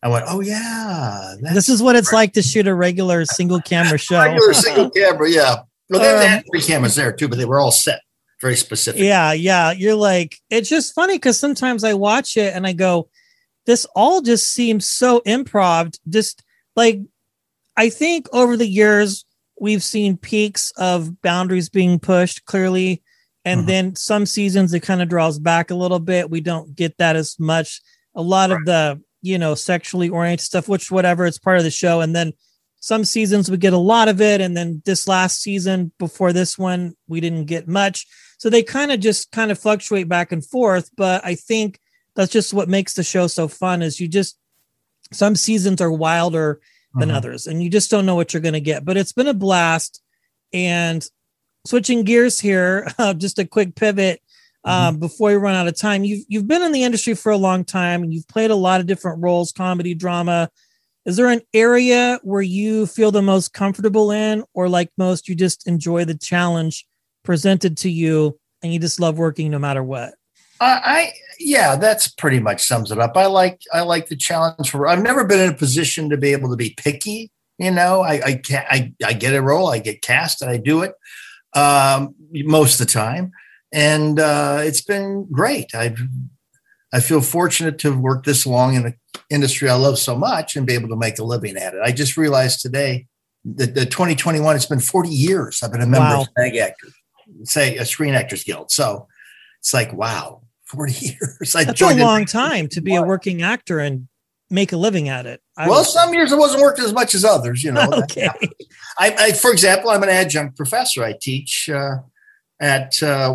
I 0.00 0.08
went, 0.10 0.26
oh, 0.28 0.40
yeah. 0.42 1.34
This 1.40 1.68
is 1.68 1.82
what 1.82 1.96
it's 1.96 2.12
like 2.12 2.34
to 2.34 2.42
shoot 2.42 2.68
a 2.68 2.74
regular 2.74 3.24
single 3.24 3.60
camera 3.60 3.98
show. 4.06 4.20
regular 4.20 4.54
single 4.54 4.90
camera. 4.90 5.28
Yeah. 5.28 5.56
Well, 5.90 6.00
they 6.20 6.24
Um, 6.24 6.28
had 6.30 6.44
three 6.48 6.62
cameras 6.62 6.94
there 6.94 7.10
too, 7.12 7.26
but 7.26 7.36
they 7.38 7.46
were 7.46 7.58
all 7.58 7.72
set 7.72 8.02
very 8.40 8.56
specific. 8.56 9.00
yeah, 9.02 9.32
yeah. 9.32 9.72
You're 9.72 9.94
like, 9.94 10.36
it's 10.50 10.68
just 10.68 10.94
funny 10.94 11.14
because 11.16 11.38
sometimes 11.38 11.84
I 11.84 11.94
watch 11.94 12.36
it 12.36 12.54
and 12.54 12.66
I 12.66 12.72
go, 12.72 13.08
this 13.64 13.86
all 13.96 14.20
just 14.20 14.52
seems 14.52 14.86
so 14.86 15.20
improv. 15.26 15.98
Just 16.08 16.42
like, 16.76 17.00
I 17.76 17.88
think 17.90 18.28
over 18.32 18.56
the 18.56 18.66
years, 18.68 19.24
we've 19.60 19.82
seen 19.82 20.16
peaks 20.18 20.70
of 20.76 21.20
boundaries 21.22 21.68
being 21.68 21.98
pushed 21.98 22.44
clearly. 22.44 23.02
And 23.44 23.62
Mhm. 23.62 23.66
then 23.66 23.96
some 23.96 24.26
seasons 24.26 24.74
it 24.74 24.80
kind 24.80 25.00
of 25.00 25.08
draws 25.08 25.38
back 25.38 25.70
a 25.70 25.74
little 25.74 25.98
bit. 26.00 26.30
We 26.30 26.40
don't 26.40 26.74
get 26.76 26.98
that 26.98 27.16
as 27.16 27.36
much. 27.38 27.80
A 28.14 28.22
lot 28.22 28.50
of 28.50 28.64
the, 28.66 29.00
you 29.22 29.38
know, 29.38 29.54
sexually 29.54 30.08
oriented 30.08 30.44
stuff, 30.44 30.68
which 30.68 30.90
whatever, 30.90 31.26
it's 31.26 31.38
part 31.38 31.58
of 31.58 31.64
the 31.64 31.70
show. 31.70 32.00
And 32.00 32.14
then 32.14 32.32
some 32.86 33.02
seasons 33.04 33.50
we 33.50 33.56
get 33.56 33.72
a 33.72 33.78
lot 33.78 34.06
of 34.06 34.20
it. 34.20 34.40
And 34.40 34.56
then 34.56 34.80
this 34.84 35.08
last 35.08 35.42
season 35.42 35.90
before 35.98 36.32
this 36.32 36.56
one, 36.56 36.94
we 37.08 37.18
didn't 37.20 37.46
get 37.46 37.66
much. 37.66 38.06
So 38.38 38.48
they 38.48 38.62
kind 38.62 38.92
of 38.92 39.00
just 39.00 39.32
kind 39.32 39.50
of 39.50 39.58
fluctuate 39.58 40.08
back 40.08 40.30
and 40.30 40.46
forth. 40.46 40.88
But 40.96 41.24
I 41.24 41.34
think 41.34 41.80
that's 42.14 42.30
just 42.30 42.54
what 42.54 42.68
makes 42.68 42.94
the 42.94 43.02
show 43.02 43.26
so 43.26 43.48
fun 43.48 43.82
is 43.82 43.98
you 43.98 44.06
just 44.06 44.38
some 45.12 45.34
seasons 45.34 45.80
are 45.80 45.90
wilder 45.90 46.60
than 46.94 47.08
Mhm. 47.08 47.14
others 47.16 47.48
and 47.48 47.60
you 47.60 47.68
just 47.68 47.90
don't 47.90 48.06
know 48.06 48.14
what 48.14 48.32
you're 48.32 48.40
going 48.40 48.52
to 48.52 48.60
get. 48.60 48.84
But 48.84 48.96
it's 48.96 49.12
been 49.12 49.26
a 49.26 49.34
blast. 49.34 50.00
And 50.52 51.04
switching 51.66 52.04
gears 52.04 52.38
here, 52.38 52.88
uh, 52.98 53.14
just 53.14 53.40
a 53.40 53.44
quick 53.44 53.74
pivot 53.74 54.22
um, 54.64 54.98
before 54.98 55.30
we 55.30 55.34
run 55.36 55.56
out 55.56 55.66
of 55.66 55.76
time. 55.76 56.04
You've 56.04 56.24
you've 56.28 56.46
been 56.46 56.62
in 56.62 56.70
the 56.70 56.84
industry 56.84 57.14
for 57.14 57.32
a 57.32 57.36
long 57.36 57.64
time 57.64 58.04
and 58.04 58.14
you've 58.14 58.28
played 58.28 58.52
a 58.52 58.54
lot 58.56 58.78
of 58.80 58.86
different 58.86 59.22
roles, 59.22 59.50
comedy, 59.50 59.92
drama. 59.92 60.50
Is 61.06 61.16
there 61.16 61.28
an 61.28 61.42
area 61.54 62.18
where 62.24 62.42
you 62.42 62.84
feel 62.84 63.12
the 63.12 63.22
most 63.22 63.52
comfortable 63.52 64.10
in, 64.10 64.42
or 64.54 64.68
like 64.68 64.90
most, 64.98 65.28
you 65.28 65.36
just 65.36 65.66
enjoy 65.68 66.04
the 66.04 66.16
challenge 66.16 66.84
presented 67.22 67.76
to 67.78 67.90
you 67.90 68.38
and 68.60 68.72
you 68.72 68.80
just 68.80 68.98
love 68.98 69.16
working 69.16 69.52
no 69.52 69.58
matter 69.60 69.84
what? 69.84 70.14
I, 70.60 70.80
I 70.84 71.12
yeah, 71.38 71.76
that's 71.76 72.08
pretty 72.08 72.40
much 72.40 72.64
sums 72.64 72.90
it 72.90 72.98
up. 72.98 73.16
I 73.16 73.26
like 73.26 73.60
I 73.72 73.82
like 73.82 74.08
the 74.08 74.16
challenge 74.16 74.70
for. 74.70 74.88
I've 74.88 75.02
never 75.02 75.24
been 75.24 75.38
in 75.38 75.50
a 75.50 75.56
position 75.56 76.10
to 76.10 76.16
be 76.16 76.32
able 76.32 76.50
to 76.50 76.56
be 76.56 76.74
picky. 76.76 77.30
You 77.58 77.70
know, 77.70 78.00
I 78.00 78.22
I 78.24 78.34
can 78.34 78.64
I 78.68 78.92
I 79.04 79.12
get 79.12 79.34
a 79.34 79.42
role, 79.42 79.68
I 79.68 79.78
get 79.78 80.02
cast, 80.02 80.42
and 80.42 80.50
I 80.50 80.56
do 80.56 80.82
it 80.82 80.94
um, 81.54 82.16
most 82.32 82.80
of 82.80 82.86
the 82.86 82.92
time, 82.92 83.30
and 83.72 84.18
uh, 84.18 84.58
it's 84.62 84.80
been 84.80 85.28
great. 85.30 85.72
I've 85.72 86.00
I 86.92 87.00
feel 87.00 87.20
fortunate 87.20 87.78
to 87.80 87.90
have 87.90 88.00
worked 88.00 88.26
this 88.26 88.46
long 88.46 88.74
in 88.74 88.86
an 88.86 88.94
industry 89.30 89.68
I 89.68 89.74
love 89.74 89.98
so 89.98 90.16
much 90.16 90.56
and 90.56 90.66
be 90.66 90.74
able 90.74 90.88
to 90.88 90.96
make 90.96 91.18
a 91.18 91.24
living 91.24 91.56
at 91.56 91.74
it. 91.74 91.80
I 91.82 91.92
just 91.92 92.16
realized 92.16 92.60
today 92.60 93.06
that 93.44 93.74
the 93.74 93.86
2021, 93.86 94.56
it's 94.56 94.66
been 94.66 94.80
40 94.80 95.08
years 95.08 95.62
I've 95.62 95.72
been 95.72 95.80
a 95.82 95.86
member 95.86 96.06
Wow. 96.08 96.20
of 96.22 96.28
SAG 96.38 96.56
Actors, 96.56 96.94
say 97.44 97.76
a 97.76 97.84
Screen 97.84 98.14
Actors 98.14 98.44
Guild. 98.44 98.70
So 98.70 99.06
it's 99.60 99.72
like, 99.74 99.92
wow, 99.92 100.42
40 100.66 100.92
years. 101.06 101.54
I 101.54 101.64
That's 101.64 101.80
a 101.80 101.94
long 101.94 102.24
time 102.24 102.68
to 102.68 102.80
be 102.80 102.94
a 102.94 103.02
working 103.02 103.42
actor 103.42 103.78
and 103.78 104.08
make 104.50 104.72
a 104.72 104.76
living 104.76 105.08
at 105.08 105.26
it. 105.26 105.40
I 105.56 105.68
Well, 105.68 105.78
would- 105.80 105.86
some 105.86 106.14
years 106.14 106.30
it 106.32 106.38
wasn't 106.38 106.62
working 106.62 106.84
as 106.84 106.92
much 106.92 107.14
as 107.14 107.24
others, 107.24 107.62
you 107.64 107.72
know. 107.72 107.88
okay. 107.92 108.28
I, 108.98 109.14
I, 109.18 109.32
for 109.32 109.50
example, 109.50 109.90
I'm 109.90 110.02
an 110.02 110.08
adjunct 110.08 110.56
professor. 110.56 111.02
I 111.04 111.14
teach 111.20 111.68
uh, 111.68 111.96
at 112.60 112.94
uh, 113.02 113.34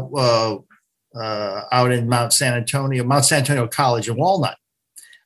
uh, 1.16 1.62
out 1.72 1.92
in 1.92 2.08
Mount 2.08 2.32
San 2.34 2.54
Antonio, 2.54 3.04
Mount 3.04 3.26
San 3.26 3.40
Antonio 3.40 3.68
College 3.68 4.08
in 4.10 4.16
Walnut. 4.16 4.58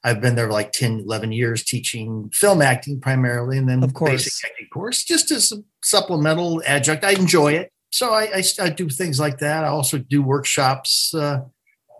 I've 0.05 0.21
been 0.21 0.35
there 0.35 0.51
like 0.51 0.71
10, 0.71 0.99
11 0.99 1.31
years 1.31 1.63
teaching 1.63 2.29
film 2.31 2.61
acting 2.61 3.01
primarily, 3.01 3.57
and 3.57 3.67
then 3.67 3.83
Of 3.83 3.95
course. 3.95 4.11
basic 4.11 4.51
acting 4.51 4.67
course, 4.71 5.03
just 5.03 5.31
as 5.31 5.51
a 5.51 5.57
supplemental 5.83 6.61
adjunct. 6.67 7.03
I 7.03 7.13
enjoy 7.13 7.53
it. 7.53 7.71
So 7.91 8.13
I, 8.13 8.29
I, 8.35 8.43
I 8.61 8.69
do 8.69 8.87
things 8.87 9.19
like 9.19 9.39
that. 9.39 9.63
I 9.63 9.69
also 9.69 9.97
do 9.97 10.21
workshops, 10.21 11.11
uh, 11.15 11.39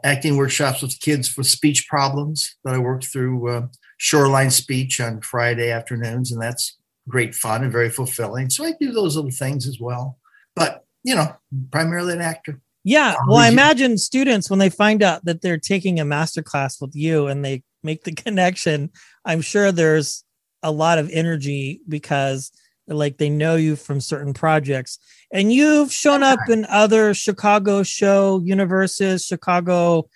acting 0.03 0.37
workshops 0.37 0.83
with 0.83 0.99
kids 0.99 1.35
with 1.35 1.47
speech 1.47 1.87
problems 1.89 2.55
that 2.63 2.75
I 2.75 2.77
work 2.77 3.03
through 3.03 3.49
uh, 3.49 3.67
Shoreline 3.97 4.51
Speech 4.51 5.01
on 5.01 5.21
Friday 5.21 5.71
afternoons, 5.71 6.31
and 6.31 6.39
that's 6.39 6.77
great 7.09 7.33
fun 7.33 7.63
and 7.63 7.71
very 7.71 7.89
fulfilling. 7.89 8.51
So 8.51 8.65
I 8.65 8.73
do 8.79 8.91
those 8.91 9.15
little 9.15 9.31
things 9.31 9.67
as 9.67 9.79
well. 9.79 10.19
But 10.55 10.85
you 11.03 11.15
know, 11.15 11.35
primarily 11.71 12.13
an 12.13 12.21
actor. 12.21 12.61
Yeah. 12.83 13.15
Well, 13.27 13.37
I 13.37 13.47
imagine 13.47 13.97
students 13.97 14.47
when 14.47 14.59
they 14.59 14.69
find 14.69 15.01
out 15.01 15.25
that 15.25 15.41
they're 15.41 15.57
taking 15.57 15.99
a 15.99 16.05
master 16.05 16.43
class 16.43 16.79
with 16.79 16.95
you 16.95 17.25
and 17.25 17.43
they 17.43 17.63
make 17.85 18.03
the 18.03 18.13
connection, 18.25 18.89
I'm 19.23 19.41
sure 19.41 19.71
there's 19.71 20.23
a 20.63 20.71
lot 20.71 20.97
of 20.97 21.09
energy 21.11 21.81
because 21.87 22.51
like 22.87 23.17
they 23.17 23.29
know 23.29 23.55
you 23.55 23.75
from 23.75 24.01
certain 24.01 24.33
projects. 24.33 24.99
And 25.31 25.51
you've 25.51 25.91
shown 25.91 26.23
up 26.23 26.39
in 26.49 26.65
other 26.65 27.13
chicago 27.13 27.83
show 27.83 28.41
universes 28.43 29.25
chicago 29.25 30.07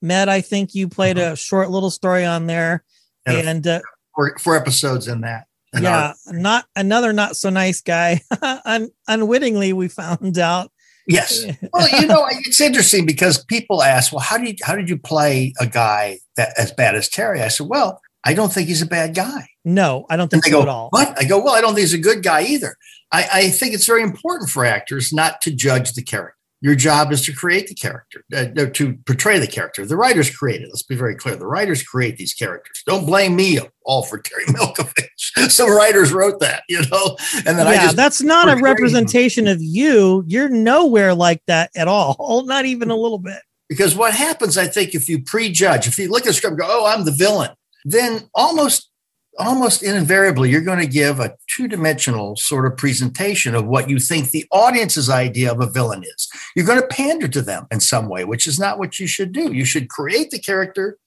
med 0.00 0.28
i 0.28 0.40
think 0.40 0.74
you 0.74 0.88
played 0.88 1.18
a 1.18 1.36
short 1.36 1.70
little 1.70 1.90
story 1.90 2.24
on 2.24 2.46
there. 2.46 2.84
And 3.26 3.48
and 3.48 3.66
uh, 3.66 3.80
Four, 4.14 4.36
four 4.38 4.56
episodes 4.56 5.08
in 5.08 5.22
that. 5.22 5.46
Yeah 5.74 6.14
not 6.28 6.66
another 6.76 7.12
not 7.12 7.36
so 7.36 7.50
nice 7.50 7.80
guy. 7.80 8.20
Un- 8.64 8.90
unwittingly 9.08 9.72
we 9.72 9.88
found 9.88 10.38
out 10.38 10.71
yes. 11.06 11.44
Well, 11.72 11.88
you 12.00 12.06
know, 12.06 12.26
it's 12.30 12.60
interesting 12.60 13.06
because 13.06 13.42
people 13.44 13.82
ask, 13.82 14.12
well, 14.12 14.20
how 14.20 14.38
do 14.38 14.44
you, 14.44 14.54
how 14.62 14.74
did 14.76 14.88
you 14.88 14.98
play 14.98 15.52
a 15.60 15.66
guy 15.66 16.18
that 16.36 16.52
as 16.58 16.72
bad 16.72 16.94
as 16.94 17.08
Terry? 17.08 17.40
I 17.40 17.48
said, 17.48 17.66
well, 17.68 18.00
I 18.24 18.34
don't 18.34 18.52
think 18.52 18.68
he's 18.68 18.82
a 18.82 18.86
bad 18.86 19.14
guy. 19.14 19.48
no 19.64 20.06
i 20.10 20.16
don't 20.16 20.32
And 20.32 20.42
think 20.42 20.44
they 20.44 20.50
so 20.50 20.58
go, 20.58 20.62
at 20.62 20.68
all 20.68 20.88
what? 20.90 21.16
I 21.18 21.24
go, 21.24 21.42
well, 21.42 21.54
I 21.54 21.60
don't 21.60 21.74
think 21.74 21.80
he's 21.82 21.94
a 21.94 21.98
good 21.98 22.22
guy 22.22 22.42
either. 22.44 22.76
I, 23.10 23.28
I 23.32 23.50
think 23.50 23.74
it's 23.74 23.86
very 23.86 24.02
important 24.02 24.48
for 24.50 24.64
actors 24.64 25.12
not 25.12 25.40
to 25.42 25.50
judge 25.50 25.92
the 25.94 26.02
character. 26.02 26.36
Your 26.62 26.74
job 26.74 27.12
is 27.12 27.22
to 27.26 27.32
create 27.32 27.66
the 27.66 27.74
character, 27.74 28.24
uh, 28.34 28.46
no, 28.54 28.66
to 28.70 28.96
portray 29.04 29.38
the 29.38 29.46
character. 29.46 29.84
The 29.84 29.96
writers 29.96 30.34
create 30.34 30.62
it. 30.62 30.68
Let's 30.68 30.82
be 30.82 30.96
very 30.96 31.14
clear. 31.14 31.36
The 31.36 31.46
writers 31.46 31.82
create 31.82 32.16
these 32.16 32.32
characters. 32.32 32.82
Don't 32.86 33.04
blame 33.04 33.36
me 33.36 33.58
all 33.84 34.04
for 34.04 34.18
Terry 34.18 34.44
Milkovich. 34.46 35.50
Some 35.50 35.70
writers 35.70 36.12
wrote 36.12 36.40
that, 36.40 36.62
you 36.68 36.80
know, 36.90 37.16
and 37.46 37.58
then 37.58 37.66
I 37.66 37.74
yeah 37.74 37.82
just 37.82 37.96
that's 37.96 38.22
not 38.22 38.48
a 38.48 38.62
representation 38.62 39.48
of 39.48 39.58
you 39.60 40.24
you're 40.26 40.48
nowhere 40.48 41.14
like 41.14 41.42
that 41.46 41.70
at 41.76 41.88
all 41.88 42.44
not 42.46 42.64
even 42.64 42.90
a 42.90 42.96
little 42.96 43.18
bit 43.18 43.42
because 43.72 43.96
what 43.96 44.12
happens, 44.12 44.58
I 44.58 44.66
think, 44.66 44.94
if 44.94 45.08
you 45.08 45.22
prejudge, 45.22 45.86
if 45.86 45.98
you 45.98 46.10
look 46.10 46.24
at 46.24 46.26
the 46.26 46.34
script, 46.34 46.52
and 46.52 46.60
go, 46.60 46.66
oh, 46.68 46.84
I'm 46.86 47.06
the 47.06 47.10
villain, 47.10 47.52
then 47.86 48.28
almost 48.34 48.90
almost 49.38 49.82
invariably 49.82 50.50
you're 50.50 50.60
going 50.60 50.78
to 50.78 50.86
give 50.86 51.18
a 51.18 51.34
two-dimensional 51.48 52.36
sort 52.36 52.70
of 52.70 52.76
presentation 52.76 53.54
of 53.54 53.66
what 53.66 53.88
you 53.88 53.98
think 53.98 54.30
the 54.30 54.46
audience's 54.52 55.08
idea 55.08 55.50
of 55.50 55.60
a 55.60 55.70
villain 55.70 56.04
is. 56.04 56.28
You're 56.54 56.66
going 56.66 56.80
to 56.80 56.86
pander 56.86 57.28
to 57.28 57.42
them 57.42 57.66
in 57.70 57.80
some 57.80 58.08
way, 58.08 58.24
which 58.24 58.46
is 58.46 58.58
not 58.58 58.78
what 58.78 58.98
you 58.98 59.06
should 59.06 59.32
do. 59.32 59.52
You 59.52 59.64
should 59.64 59.88
create 59.88 60.30
the 60.30 60.38
character 60.38 60.98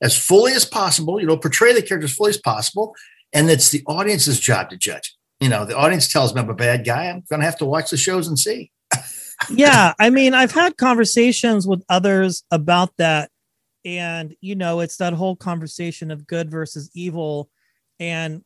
as 0.00 0.16
fully 0.16 0.52
as 0.52 0.64
possible, 0.64 1.20
you 1.20 1.26
know, 1.26 1.36
portray 1.36 1.72
the 1.72 1.82
character 1.82 2.06
as 2.06 2.14
fully 2.14 2.30
as 2.30 2.38
possible, 2.38 2.94
and 3.32 3.50
it's 3.50 3.70
the 3.70 3.82
audience's 3.86 4.40
job 4.40 4.70
to 4.70 4.76
judge. 4.76 5.14
You 5.40 5.48
know, 5.48 5.64
the 5.64 5.76
audience 5.76 6.10
tells 6.12 6.34
me 6.34 6.40
I'm 6.40 6.48
a 6.48 6.54
bad 6.54 6.84
guy. 6.84 7.06
I'm 7.06 7.24
going 7.28 7.40
to 7.40 7.46
have 7.46 7.58
to 7.58 7.64
watch 7.64 7.90
the 7.90 7.96
shows 7.96 8.28
and 8.28 8.38
see. 8.38 8.70
yeah 9.50 9.92
i 9.98 10.10
mean 10.10 10.32
i've 10.32 10.52
had 10.52 10.76
conversations 10.76 11.66
with 11.66 11.82
others 11.88 12.44
about 12.50 12.90
that 12.98 13.30
and 13.84 14.34
you 14.40 14.54
know 14.54 14.80
it's 14.80 14.96
that 14.98 15.12
whole 15.12 15.36
conversation 15.36 16.10
of 16.10 16.26
good 16.26 16.50
versus 16.50 16.90
evil 16.94 17.50
and 17.98 18.42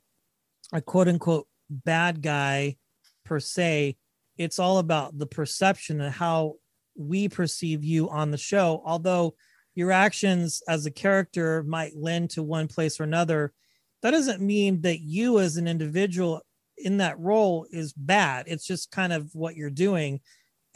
a 0.73 0.81
quote 0.81 1.09
unquote 1.09 1.47
bad 1.71 2.23
guy 2.23 2.77
per 3.25 3.41
se 3.41 3.97
it's 4.39 4.61
all 4.61 4.79
about 4.79 5.19
the 5.19 5.27
perception 5.27 6.01
of 6.01 6.15
how 6.15 6.55
we 6.97 7.29
perceive 7.29 7.85
you 7.85 8.09
on 8.09 8.31
the 8.31 8.39
show. 8.39 8.83
Although 8.85 9.35
your 9.75 9.93
actions 9.93 10.63
as 10.69 10.87
a 10.87 10.91
character 10.91 11.63
might 11.65 11.97
lend 11.97 12.31
to 12.31 12.43
one 12.43 12.69
place 12.69 12.99
or 12.99 13.05
another 13.05 13.53
that 14.01 14.13
doesn't 14.13 14.41
mean 14.41 14.81
that 14.83 15.01
you 15.01 15.41
as 15.41 15.57
an 15.57 15.67
individual 15.67 16.41
in 16.77 16.99
that 16.99 17.19
role 17.19 17.67
is 17.73 17.93
bad. 17.93 18.47
It's 18.47 18.65
just 18.65 18.93
kind 18.93 19.13
of 19.13 19.29
what 19.35 19.57
you're 19.57 19.71
doing. 19.71 20.21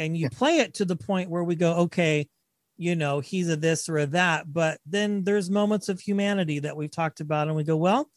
And 0.00 0.16
you 0.16 0.28
play 0.28 0.58
it 0.58 0.74
to 0.74 0.84
the 0.84 0.96
point 0.96 1.30
where 1.30 1.44
we 1.44 1.54
go 1.54 1.72
okay 1.74 2.28
you 2.76 2.96
know 2.96 3.20
he's 3.20 3.48
a 3.48 3.56
this 3.56 3.88
or 3.88 3.98
a 3.98 4.06
that. 4.06 4.52
But 4.52 4.80
then 4.86 5.22
there's 5.22 5.50
moments 5.50 5.88
of 5.88 6.00
humanity 6.00 6.58
that 6.60 6.76
we've 6.76 6.90
talked 6.90 7.20
about 7.20 7.46
and 7.46 7.56
we 7.56 7.62
go 7.62 7.76
well 7.76 8.10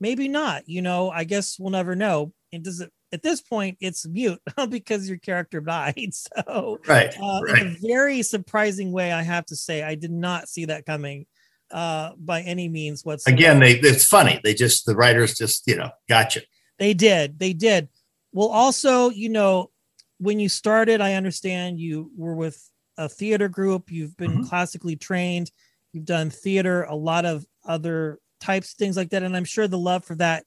maybe 0.00 0.28
not 0.28 0.62
you 0.68 0.82
know 0.82 1.10
i 1.10 1.24
guess 1.24 1.58
we'll 1.58 1.70
never 1.70 1.94
know 1.94 2.32
it 2.52 2.62
does 2.62 2.80
it 2.80 2.90
at 3.12 3.22
this 3.22 3.40
point 3.40 3.76
it's 3.80 4.06
mute 4.06 4.40
because 4.68 5.08
your 5.08 5.18
character 5.18 5.60
died 5.60 6.10
so 6.12 6.78
Right. 6.86 7.14
uh, 7.20 7.40
right. 7.42 7.62
in 7.62 7.68
a 7.68 7.76
very 7.86 8.22
surprising 8.22 8.92
way 8.92 9.12
i 9.12 9.22
have 9.22 9.46
to 9.46 9.56
say 9.56 9.82
i 9.82 9.94
did 9.94 10.12
not 10.12 10.48
see 10.48 10.66
that 10.66 10.86
coming 10.86 11.26
uh 11.70 12.12
by 12.18 12.40
any 12.42 12.68
means 12.68 13.04
whatsoever 13.04 13.36
Again, 13.36 13.60
they 13.60 13.72
it's 13.80 14.04
funny. 14.06 14.40
They 14.42 14.54
just 14.54 14.86
the 14.86 14.96
writers 14.96 15.34
just, 15.34 15.66
you 15.66 15.76
know, 15.76 15.90
gotcha. 16.08 16.40
They 16.78 16.94
did. 16.94 17.38
They 17.38 17.52
did. 17.52 17.88
Well, 18.32 18.48
also, 18.48 19.10
you 19.10 19.28
know, 19.28 19.70
when 20.18 20.40
you 20.40 20.48
started, 20.48 21.02
I 21.02 21.12
understand 21.12 21.78
you 21.78 22.10
were 22.16 22.34
with 22.34 22.58
a 22.96 23.06
theater 23.06 23.50
group. 23.50 23.90
You've 23.90 24.16
been 24.16 24.38
Mhm. 24.38 24.48
classically 24.48 24.96
trained. 24.96 25.50
You've 25.92 26.06
done 26.06 26.30
theater, 26.30 26.84
a 26.84 26.94
lot 26.94 27.26
of 27.26 27.44
other 27.66 28.18
types, 28.40 28.74
things 28.74 28.96
like 28.96 29.10
that. 29.10 29.22
And 29.22 29.36
I'm 29.36 29.44
sure 29.44 29.68
the 29.68 29.78
love 29.78 30.04
for 30.04 30.14
that 30.16 30.44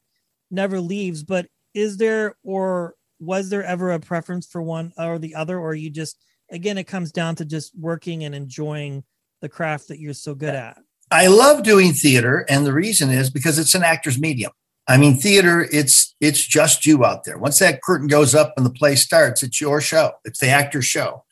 never 0.50 0.80
leaves. 0.80 1.24
But 1.24 1.48
is 1.74 1.98
there 1.98 2.36
or 2.44 2.96
was 3.20 3.50
there 3.50 3.64
ever 3.64 3.92
a 3.92 4.00
preference 4.00 4.48
for 4.48 4.62
one 4.62 4.94
or 4.98 5.20
the 5.20 5.36
other? 5.36 5.60
Or 5.60 5.74
you 5.74 5.90
just, 5.90 6.24
again, 6.50 6.78
it 6.78 6.86
comes 6.86 7.12
down 7.12 7.36
to 7.36 7.46
just 7.46 7.72
working 7.78 8.24
and 8.24 8.34
enjoying 8.36 9.04
the 9.42 9.50
craft 9.50 9.88
that 9.88 10.00
you're 10.00 10.14
so 10.14 10.36
good 10.36 10.56
at? 10.56 10.78
I 11.12 11.28
love 11.28 11.64
doing 11.64 11.92
theater, 11.92 12.46
and 12.48 12.66
the 12.66 12.72
reason 12.72 13.10
is 13.10 13.30
because 13.30 13.60
it's 13.60 13.76
an 13.76 13.84
actor's 13.84 14.18
medium. 14.18 14.54
I 14.88 14.98
mean, 14.98 15.18
theater, 15.18 15.68
it's 15.72 16.16
it's 16.20 16.44
just 16.44 16.86
you 16.86 17.06
out 17.06 17.26
there. 17.26 17.38
Once 17.38 17.60
that 17.60 17.82
curtain 17.82 18.08
goes 18.08 18.34
up 18.34 18.54
and 18.58 18.66
the 18.66 18.72
play 18.72 18.96
starts, 18.96 19.44
it's 19.44 19.60
your 19.60 19.82
show. 19.82 20.14
It's 20.26 20.40
the 20.40 20.50
actor's 20.50 20.86
show. 20.86 21.24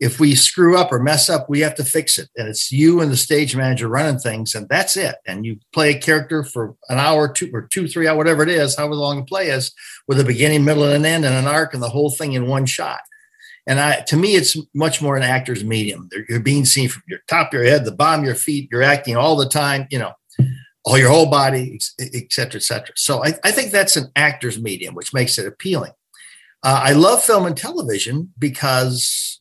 If 0.00 0.18
we 0.18 0.34
screw 0.34 0.76
up 0.76 0.92
or 0.92 0.98
mess 0.98 1.30
up, 1.30 1.48
we 1.48 1.60
have 1.60 1.76
to 1.76 1.84
fix 1.84 2.18
it. 2.18 2.28
And 2.36 2.48
it's 2.48 2.72
you 2.72 3.00
and 3.00 3.10
the 3.10 3.16
stage 3.16 3.54
manager 3.54 3.88
running 3.88 4.18
things, 4.18 4.54
and 4.54 4.68
that's 4.68 4.96
it. 4.96 5.16
And 5.26 5.46
you 5.46 5.58
play 5.72 5.90
a 5.94 5.98
character 5.98 6.42
for 6.42 6.74
an 6.88 6.98
hour, 6.98 7.32
two 7.32 7.50
or 7.52 7.62
two, 7.62 7.86
three 7.86 8.08
hour, 8.08 8.16
whatever 8.16 8.42
it 8.42 8.48
is, 8.48 8.76
however 8.76 8.96
long 8.96 9.18
the 9.18 9.24
play 9.24 9.48
is, 9.48 9.72
with 10.08 10.18
a 10.18 10.24
beginning, 10.24 10.64
middle, 10.64 10.84
and 10.84 10.94
an 10.94 11.06
end, 11.06 11.24
and 11.24 11.34
an 11.34 11.46
arc, 11.46 11.74
and 11.74 11.82
the 11.82 11.88
whole 11.88 12.10
thing 12.10 12.32
in 12.32 12.48
one 12.48 12.66
shot. 12.66 13.00
And 13.66 13.80
I, 13.80 14.00
to 14.08 14.16
me, 14.16 14.34
it's 14.34 14.56
much 14.74 15.00
more 15.00 15.16
an 15.16 15.22
actor's 15.22 15.64
medium. 15.64 16.10
You're 16.28 16.40
being 16.40 16.66
seen 16.66 16.88
from 16.88 17.02
your 17.08 17.20
top 17.28 17.48
of 17.48 17.54
your 17.54 17.64
head, 17.64 17.84
the 17.84 17.92
bottom 17.92 18.20
of 18.20 18.26
your 18.26 18.34
feet. 18.34 18.68
You're 18.70 18.82
acting 18.82 19.16
all 19.16 19.36
the 19.36 19.48
time. 19.48 19.86
You 19.90 20.00
know, 20.00 20.12
all 20.84 20.98
your 20.98 21.08
whole 21.08 21.30
body, 21.30 21.78
et- 21.98 22.10
et 22.12 22.30
cetera, 22.30 22.58
et 22.58 22.62
cetera. 22.62 22.94
So 22.96 23.24
I, 23.24 23.32
I 23.42 23.52
think 23.52 23.70
that's 23.70 23.96
an 23.96 24.10
actor's 24.16 24.60
medium, 24.60 24.94
which 24.94 25.14
makes 25.14 25.38
it 25.38 25.46
appealing. 25.46 25.92
Uh, 26.62 26.80
I 26.82 26.92
love 26.92 27.22
film 27.22 27.46
and 27.46 27.56
television 27.56 28.32
because 28.38 29.40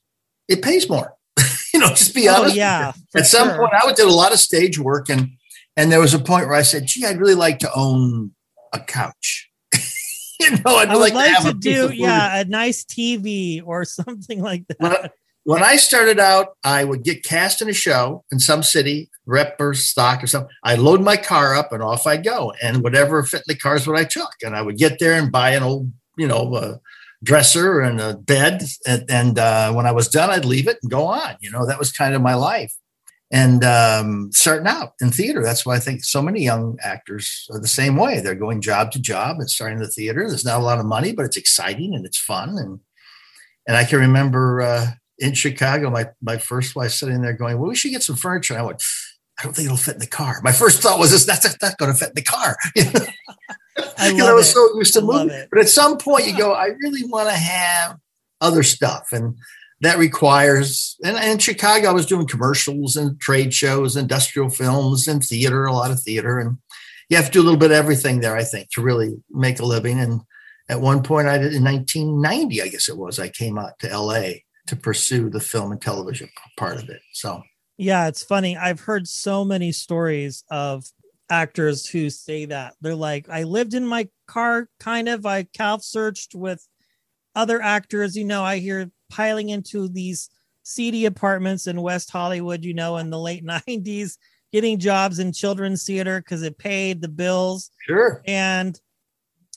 it 0.54 0.62
pays 0.62 0.90
more. 0.90 1.14
you 1.74 1.80
know, 1.80 1.90
just 1.90 2.14
be 2.16 2.30
Oh, 2.30 2.42
honest. 2.42 2.56
yeah. 2.56 2.94
At 3.16 3.26
some 3.28 3.50
sure. 3.50 3.58
point, 3.58 3.74
I 3.74 3.86
would 3.86 3.96
did 3.96 4.08
a 4.08 4.12
lot 4.12 4.32
of 4.32 4.40
stage 4.40 4.80
work, 4.80 5.10
and 5.10 5.32
and 5.76 5.92
there 5.92 6.00
was 6.00 6.14
a 6.14 6.20
point 6.20 6.48
where 6.48 6.56
I 6.56 6.62
said, 6.62 6.86
"Gee, 6.86 7.06
I'd 7.06 7.20
really 7.20 7.36
like 7.36 7.60
to 7.60 7.72
own 7.76 8.32
a 8.74 8.80
couch." 8.80 9.50
you 10.40 10.52
know, 10.52 10.76
I'd 10.78 10.90
I 10.90 10.94
like, 10.96 11.14
like, 11.14 11.28
to 11.28 11.34
have 11.34 11.44
to 11.44 11.50
a 11.50 11.54
do, 11.54 11.92
yeah, 11.94 12.40
a 12.42 12.46
nice 12.46 12.84
TV 12.84 13.62
or 13.66 13.84
something 14.00 14.42
like 14.42 14.68
that. 14.68 14.80
When 14.80 14.92
I, 14.92 15.10
when 15.46 15.64
I 15.64 15.76
started 15.76 16.20
out, 16.20 16.50
I 16.64 16.84
would 16.86 17.04
get 17.04 17.24
cast 17.24 17.62
in 17.62 17.70
a 17.70 17.74
show 17.74 18.24
in 18.32 18.40
some 18.40 18.64
city, 18.64 19.10
rep 19.26 19.56
or 19.60 19.74
stock 19.74 20.24
or 20.24 20.28
something. 20.28 20.50
I'd 20.64 20.80
load 20.80 21.02
my 21.02 21.18
car 21.18 21.54
up 21.54 21.74
and 21.74 21.84
off 21.84 22.08
I'd 22.08 22.24
go. 22.24 22.54
And 22.64 22.82
whatever 22.82 23.24
fit 23.24 23.40
in 23.48 23.54
the 23.54 23.56
car 23.58 23.76
is 23.76 23.86
what 23.86 24.00
I 24.00 24.06
took. 24.06 24.32
And 24.42 24.56
I 24.56 24.62
would 24.62 24.78
get 24.78 25.00
there 25.00 25.14
and 25.14 25.32
buy 25.32 25.50
an 25.50 25.64
old, 25.64 25.92
you 26.18 26.28
know, 26.30 26.54
uh, 26.56 26.78
dresser 27.24 27.80
and 27.80 28.00
a 28.00 28.16
bed. 28.16 28.64
And, 28.86 29.06
and 29.10 29.40
uh, 29.40 29.74
when 29.74 29.88
I 29.88 29.92
was 29.92 30.10
done, 30.10 30.30
I'd 30.30 30.46
leave 30.46 30.68
it 30.68 30.78
and 30.82 30.92
go 30.92 31.06
on. 31.08 31.38
You 31.40 31.50
know, 31.50 31.66
that 31.66 31.80
was 31.80 31.92
kind 31.92 32.14
of 32.14 32.22
my 32.22 32.36
life. 32.36 32.74
And 33.32 33.64
um, 33.64 34.30
starting 34.32 34.68
out 34.68 34.94
in 35.02 35.10
theater, 35.10 35.42
that's 35.42 35.66
why 35.66 35.76
I 35.76 35.80
think 35.80 36.04
so 36.04 36.22
many 36.22 36.44
young 36.44 36.78
actors 36.84 37.48
are 37.52 37.60
the 37.60 37.68
same 37.68 37.96
way. 37.96 38.20
They're 38.20 38.36
going 38.36 38.62
job 38.62 38.92
to 38.92 39.00
job 39.00 39.40
and 39.40 39.50
starting 39.50 39.80
the 39.80 39.88
theater. 39.88 40.28
There's 40.28 40.46
not 40.46 40.60
a 40.60 40.64
lot 40.64 40.78
of 40.78 40.86
money, 40.86 41.14
but 41.14 41.26
it's 41.26 41.38
exciting 41.38 41.96
and 41.96 42.06
it's 42.06 42.20
fun. 42.20 42.58
And 42.60 42.80
and 43.68 43.76
I 43.76 43.86
can 43.86 44.00
remember 44.00 44.62
uh, 44.62 44.92
in 45.18 45.34
Chicago, 45.34 45.90
my 45.90 46.10
my 46.22 46.38
first 46.38 46.76
wife 46.76 46.92
sitting 46.92 47.22
there 47.22 47.34
going, 47.34 47.58
"Well, 47.58 47.70
we 47.70 47.76
should 47.76 47.92
get 47.92 48.04
some 48.04 48.18
furniture." 48.18 48.54
And 48.54 48.62
I 48.62 48.66
went, 48.66 48.84
"I 49.40 49.44
don't 49.44 49.56
think 49.56 49.66
it'll 49.66 49.78
fit 49.78 49.96
in 49.96 50.00
the 50.00 50.06
car." 50.06 50.40
My 50.44 50.52
first 50.52 50.84
thought 50.84 51.00
was, 51.00 51.10
"This 51.10 51.26
that's 51.26 51.60
not 51.60 51.78
going 51.80 51.92
to 51.92 51.98
fit 51.98 52.10
in 52.10 52.16
the 52.16 52.22
car." 52.22 52.56
I 53.78 53.82
Because 54.12 54.20
I 54.20 54.26
love 54.26 54.36
was 54.36 54.50
it. 54.50 54.54
so 54.54 54.78
used 54.78 54.94
to 54.94 55.02
love 55.02 55.28
moving. 55.28 55.48
But 55.52 55.60
at 55.62 55.70
some 55.70 55.98
point, 55.98 56.28
you 56.28 56.38
go, 56.38 56.54
"I 56.54 56.68
really 56.82 57.06
want 57.06 57.30
to 57.30 57.36
have 57.36 57.98
other 58.42 58.64
stuff," 58.64 59.08
and 59.12 59.36
that 59.82 59.98
requires. 59.98 60.98
And 61.04 61.18
in 61.18 61.38
Chicago, 61.40 61.90
I 61.90 61.94
was 61.94 62.06
doing 62.06 62.28
commercials 62.28 62.96
and 62.96 63.20
trade 63.20 63.54
shows, 63.54 63.96
industrial 63.98 64.50
films, 64.50 65.08
and 65.08 65.24
theater, 65.24 65.66
a 65.66 65.74
lot 65.74 65.92
of 65.92 66.02
theater, 66.02 66.40
and 66.40 66.58
you 67.10 67.18
have 67.18 67.28
to 67.28 67.32
do 67.32 67.42
a 67.42 67.44
little 67.44 67.60
bit 67.60 67.72
of 67.72 67.78
everything 67.78 68.20
there. 68.22 68.36
I 68.36 68.44
think 68.44 68.70
to 68.72 68.82
really 68.82 69.16
make 69.30 69.60
a 69.60 69.66
living 69.66 70.00
and 70.00 70.22
at 70.70 70.80
one 70.80 71.04
point 71.04 71.28
I 71.28 71.38
did 71.38 71.54
in 71.54 71.64
1990, 71.64 72.62
I 72.62 72.68
guess 72.70 72.88
it 72.90 72.98
was, 72.98 73.20
I 73.20 73.28
came 73.30 73.58
out 73.58 73.78
to 73.80 73.98
LA 73.98 74.30
to 74.68 74.76
pursue 74.76 75.30
the 75.30 75.42
film 75.42 75.72
and 75.72 75.82
television 75.82 76.30
part 76.58 76.78
of 76.78 76.90
it. 76.90 77.02
So 77.12 77.44
Yeah, 77.78 78.08
it's 78.08 78.24
funny. 78.24 78.56
I've 78.56 78.80
heard 78.80 79.08
so 79.08 79.44
many 79.44 79.72
stories 79.74 80.44
of 80.50 80.86
actors 81.34 81.88
who 81.88 82.12
say 82.12 82.46
that. 82.46 82.76
They're 82.80 82.96
like, 82.96 83.28
I 83.28 83.44
lived 83.44 83.74
in 83.74 83.88
my 83.88 84.08
car, 84.28 84.70
kind 84.80 85.10
of. 85.10 85.26
I 85.26 85.44
couch 85.44 85.82
searched 85.82 86.36
with 86.36 86.66
other 87.36 87.60
actors. 87.60 88.16
You 88.16 88.26
know, 88.26 88.44
I 88.44 88.60
hear 88.60 88.92
piling 89.10 89.50
into 89.50 89.88
these 89.88 90.30
seedy 90.62 91.06
apartments 91.06 91.66
in 91.66 91.82
West 91.82 92.12
Hollywood, 92.12 92.64
you 92.64 92.76
know, 92.76 92.98
in 92.98 93.10
the 93.10 93.20
late 93.20 93.44
90s, 93.68 94.18
getting 94.52 94.78
jobs 94.78 95.18
in 95.18 95.34
children's 95.34 95.84
theater 95.84 96.20
because 96.20 96.44
it 96.44 96.60
paid 96.60 97.02
the 97.02 97.10
bills. 97.10 97.72
Sure. 97.88 98.22
And 98.26 98.80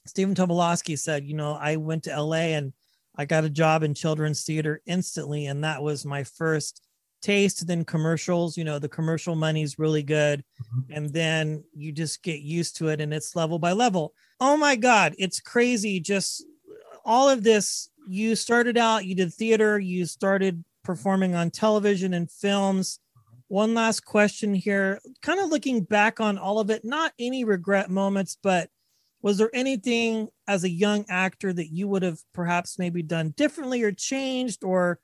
Stephen 0.07 0.35
Tobolowsky 0.35 0.99
said, 0.99 1.27
you 1.27 1.35
know, 1.35 1.53
I 1.53 1.77
went 1.77 2.05
to 2.05 2.23
LA 2.23 2.57
and 2.57 2.73
I 3.19 3.27
got 3.27 3.45
a 3.45 3.51
job 3.51 3.83
in 3.83 3.93
children's 3.93 4.45
theater 4.45 4.81
instantly. 4.87 5.47
And 5.47 5.62
that 5.65 5.83
was 5.83 6.07
my 6.07 6.25
first 6.25 6.86
taste. 7.27 7.67
Then 7.67 7.85
commercials, 7.85 8.57
you 8.57 8.65
know, 8.65 8.79
the 8.79 8.89
commercial 8.89 9.35
money's 9.35 9.79
really 9.79 10.03
good. 10.03 10.45
Mm-hmm. 10.62 10.93
And 10.93 11.12
then 11.12 11.65
you 11.75 11.91
just 11.91 12.23
get 12.23 12.41
used 12.41 12.77
to 12.77 12.89
it 12.89 13.01
and 13.01 13.12
it's 13.12 13.35
level 13.35 13.59
by 13.59 13.73
level. 13.73 14.15
Oh 14.41 14.57
my 14.57 14.77
God, 14.77 15.15
it's 15.19 15.41
crazy. 15.41 15.99
Just 16.01 16.45
all 17.05 17.29
of 17.29 17.43
this. 17.43 17.91
You 18.09 18.37
started 18.37 18.79
out, 18.79 19.05
you 19.05 19.17
did 19.17 19.35
theater, 19.35 19.81
you 19.81 20.07
started 20.07 20.62
performing 20.85 21.35
on 21.35 21.51
television 21.51 22.15
and 22.15 22.31
films. 22.31 23.01
One 23.49 23.75
last 23.75 24.05
question 24.05 24.55
here, 24.55 25.01
kind 25.23 25.41
of 25.41 25.51
looking 25.51 25.83
back 25.83 26.21
on 26.21 26.39
all 26.39 26.61
of 26.61 26.71
it, 26.71 26.85
not 26.85 27.12
any 27.19 27.43
regret 27.43 27.91
moments, 27.91 28.39
but 28.41 28.71
was 29.23 29.39
there 29.39 29.51
anything 29.53 30.29
as 30.47 30.62
a 30.62 30.69
young 30.69 31.05
actor 31.09 31.53
that 31.53 31.73
you 31.73 31.89
would 31.89 32.05
have 32.05 32.21
perhaps 32.33 32.79
maybe 32.79 33.03
done 33.03 33.31
differently 33.37 33.83
or 33.83 33.91
changed 33.91 34.62
or 34.62 35.01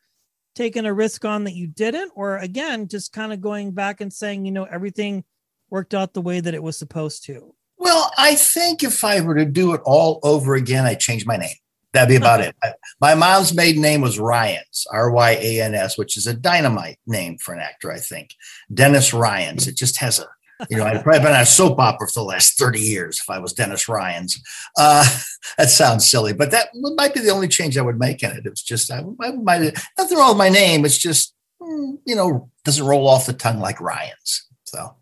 taken 0.55 0.87
a 0.87 0.95
risk 0.95 1.25
on 1.25 1.45
that 1.45 1.55
you 1.55 1.67
didn't? 1.67 2.13
Or 2.15 2.39
again, 2.39 2.89
just 2.89 3.13
kind 3.13 3.33
of 3.33 3.41
going 3.41 3.73
back 3.73 4.01
and 4.01 4.13
saying, 4.13 4.45
you 4.45 4.53
know, 4.53 4.65
everything 4.65 5.25
worked 5.71 5.95
out 5.95 6.13
the 6.13 6.21
way 6.21 6.41
that 6.41 6.55
it 6.55 6.63
was 6.63 6.79
supposed 6.79 7.25
to? 7.27 7.55
Well, 7.79 8.13
I 8.17 8.37
think 8.37 8.83
if 8.83 9.05
I 9.05 9.21
were 9.21 9.35
to 9.35 9.45
do 9.45 9.73
it 9.75 9.81
all 9.85 10.21
over 10.23 10.55
again, 10.55 10.85
I'd 10.85 11.01
change 11.01 11.27
my 11.27 11.37
name. 11.37 11.57
That'd 11.93 12.09
be 12.09 12.17
about 12.17 12.41
it. 12.41 12.55
My 13.01 13.15
mom's 13.15 13.55
maiden 13.55 13.83
name 13.83 14.01
was 14.01 14.19
Ryans, 14.19 14.87
R 14.91 15.11
Y 15.11 15.31
A 15.33 15.61
N 15.61 15.75
S, 15.75 15.99
which 15.99 16.17
is 16.17 16.27
a 16.27 16.33
dynamite 16.33 16.99
name 17.07 17.37
for 17.39 17.53
an 17.53 17.61
actor, 17.61 17.93
I 17.93 17.99
think. 17.99 18.31
Dennis 18.73 19.13
Ryans. 19.13 19.69
It 19.69 19.77
just 19.77 19.99
has 20.01 20.19
a, 20.19 20.27
you 20.71 20.77
know, 20.77 20.85
I'd 20.85 21.03
probably 21.03 21.21
been 21.21 21.35
on 21.35 21.41
a 21.41 21.47
soap 21.47 21.79
opera 21.79 22.09
for 22.09 22.21
the 22.21 22.25
last 22.25 22.59
30 22.59 22.81
years 22.81 23.21
if 23.21 23.31
I 23.31 23.39
was 23.39 23.53
Dennis 23.53 23.89
Ryans. 23.89 24.41
Uh, 24.77 25.07
that 25.59 25.71
sounds 25.71 26.11
silly, 26.11 26.33
but 26.33 26.51
that 26.51 26.69
might 26.75 27.15
be 27.15 27.21
the 27.21 27.31
only 27.31 27.49
change 27.49 27.77
I 27.77 27.83
would 27.83 27.99
make 27.99 28.23
in 28.23 28.31
it. 28.31 28.47
It's 28.47 28.63
just, 28.63 28.91
I, 28.91 29.03
I 29.21 29.33
might, 29.33 29.77
nothing 29.99 30.19
wrong 30.19 30.31
with 30.31 30.39
my 30.39 30.49
name. 30.49 30.85
It's 30.85 30.99
just, 30.99 31.35
mm, 31.61 31.99
you 32.05 32.15
know, 32.15 32.51
doesn't 32.65 32.85
roll 32.85 33.09
off 33.09 33.27
the 33.27 33.33
tongue 33.33 33.61
like 33.61 33.81
Ryans. 33.81 34.47
So, 34.65 34.97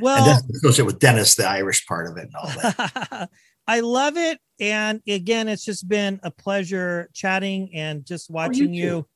well, 0.00 0.18
and 0.18 0.26
that's 0.26 0.58
associated 0.58 0.86
with 0.86 0.98
Dennis, 0.98 1.34
the 1.34 1.48
Irish 1.48 1.86
part 1.86 2.08
of 2.08 2.16
it 2.16 2.24
and 2.24 2.34
all 2.36 2.48
that. 2.48 3.30
I 3.66 3.80
love 3.80 4.16
it. 4.16 4.38
And 4.60 5.02
again, 5.06 5.46
it's 5.46 5.64
just 5.64 5.88
been 5.88 6.20
a 6.22 6.30
pleasure 6.30 7.10
chatting 7.12 7.70
and 7.74 8.04
just 8.04 8.30
watching 8.30 8.72
you, 8.72 8.84
you, 8.84 9.08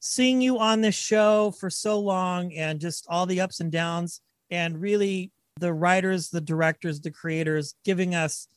seeing 0.00 0.40
you 0.40 0.58
on 0.58 0.80
this 0.80 0.94
show 0.94 1.50
for 1.58 1.68
so 1.68 1.98
long 1.98 2.52
and 2.54 2.80
just 2.80 3.06
all 3.08 3.26
the 3.26 3.40
ups 3.40 3.58
and 3.58 3.72
downs 3.72 4.20
and 4.50 4.80
really 4.80 5.32
the 5.58 5.72
writers, 5.72 6.30
the 6.30 6.40
directors, 6.40 7.00
the 7.00 7.10
creators 7.10 7.74
giving 7.84 8.14
us 8.14 8.48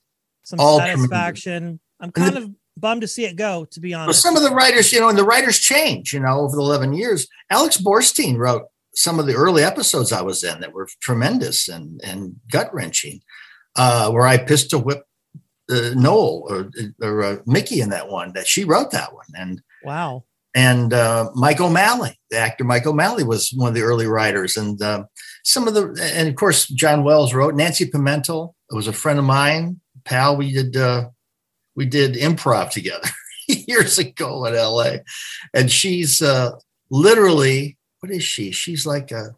some 0.44 0.60
all 0.60 0.80
satisfaction. 0.80 1.80
I'm 2.00 2.12
kind 2.12 2.36
the, 2.36 2.44
of 2.44 2.52
bummed 2.78 3.02
to 3.02 3.08
see 3.08 3.26
it 3.26 3.36
go, 3.36 3.66
to 3.66 3.80
be 3.80 3.94
honest. 3.94 4.22
Some 4.22 4.36
of 4.36 4.44
the 4.44 4.52
writers, 4.52 4.92
you 4.92 5.00
know, 5.00 5.10
and 5.10 5.18
the 5.18 5.24
writers 5.24 5.60
change, 5.60 6.14
you 6.14 6.20
know, 6.20 6.42
over 6.42 6.56
the 6.56 6.62
11 6.62 6.94
years. 6.94 7.28
Alex 7.50 7.78
Borstein 7.78 8.38
wrote 8.38 8.64
some 8.96 9.20
of 9.20 9.28
the 9.28 9.36
early 9.36 9.64
episodes 9.64 10.12
I 10.12 10.22
was 10.22 10.44
in 10.44 10.60
that 10.62 10.74
were 10.74 10.88
tremendous 11.02 11.68
and, 11.68 12.02
and 12.04 12.36
gut 12.52 12.74
wrenching, 12.74 13.22
uh, 13.76 14.12
where 14.12 14.28
I 14.28 14.38
pistol 14.38 14.82
whipped 14.82 15.08
uh, 15.70 15.92
Noel 15.96 16.46
or, 16.50 16.72
or 17.02 17.24
uh, 17.24 17.38
Mickey 17.46 17.82
in 17.82 17.90
that 17.90 18.10
one 18.10 18.34
that 18.34 18.48
she 18.48 18.64
wrote 18.64 18.92
that 18.92 19.14
one. 19.14 19.28
And 19.36 19.62
wow. 19.84 20.24
And 20.56 20.94
uh, 20.94 21.30
Mike 21.36 21.62
O'Malley, 21.62 22.20
the 22.32 22.38
actor 22.38 22.64
Mike 22.64 22.88
O'Malley, 22.88 23.24
was 23.24 23.52
one 23.56 23.70
of 23.70 23.76
the 23.76 23.84
early 23.84 24.08
writers, 24.08 24.58
and 24.58 24.82
uh, 24.82 25.04
some 25.43 25.67
of 25.67 25.73
the, 25.73 25.97
and 26.15 26.28
of 26.28 26.36
course 26.36 26.67
John 26.67 27.04
Wells 27.04 27.34
wrote. 27.34 27.56
Nancy 27.56 27.86
Pimentel 27.86 28.54
was 28.71 28.88
a 28.88 28.93
friend 28.93 29.19
of 29.19 29.25
mine, 29.25 29.80
pal. 30.04 30.38
We 30.38 30.52
did 30.52 30.75
uh, 30.75 31.10
we 31.75 31.86
did 31.86 32.15
improv 32.15 32.71
together 32.71 33.08
years 33.47 33.97
ago 33.97 34.45
in 34.45 34.56
L.A., 34.56 35.02
and 35.54 35.71
she's 35.71 36.21
uh, 36.21 36.52
literally 36.89 37.78
what 37.99 38.12
is 38.12 38.23
she? 38.23 38.52
She's 38.52 38.86
like 38.86 39.12
a 39.12 39.36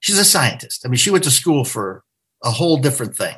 she's 0.00 0.18
a 0.18 0.24
scientist. 0.24 0.84
I 0.84 0.88
mean, 0.88 0.96
she 0.96 1.10
went 1.10 1.24
to 1.24 1.30
school 1.30 1.64
for 1.64 2.04
a 2.42 2.50
whole 2.50 2.78
different 2.78 3.16
thing 3.16 3.36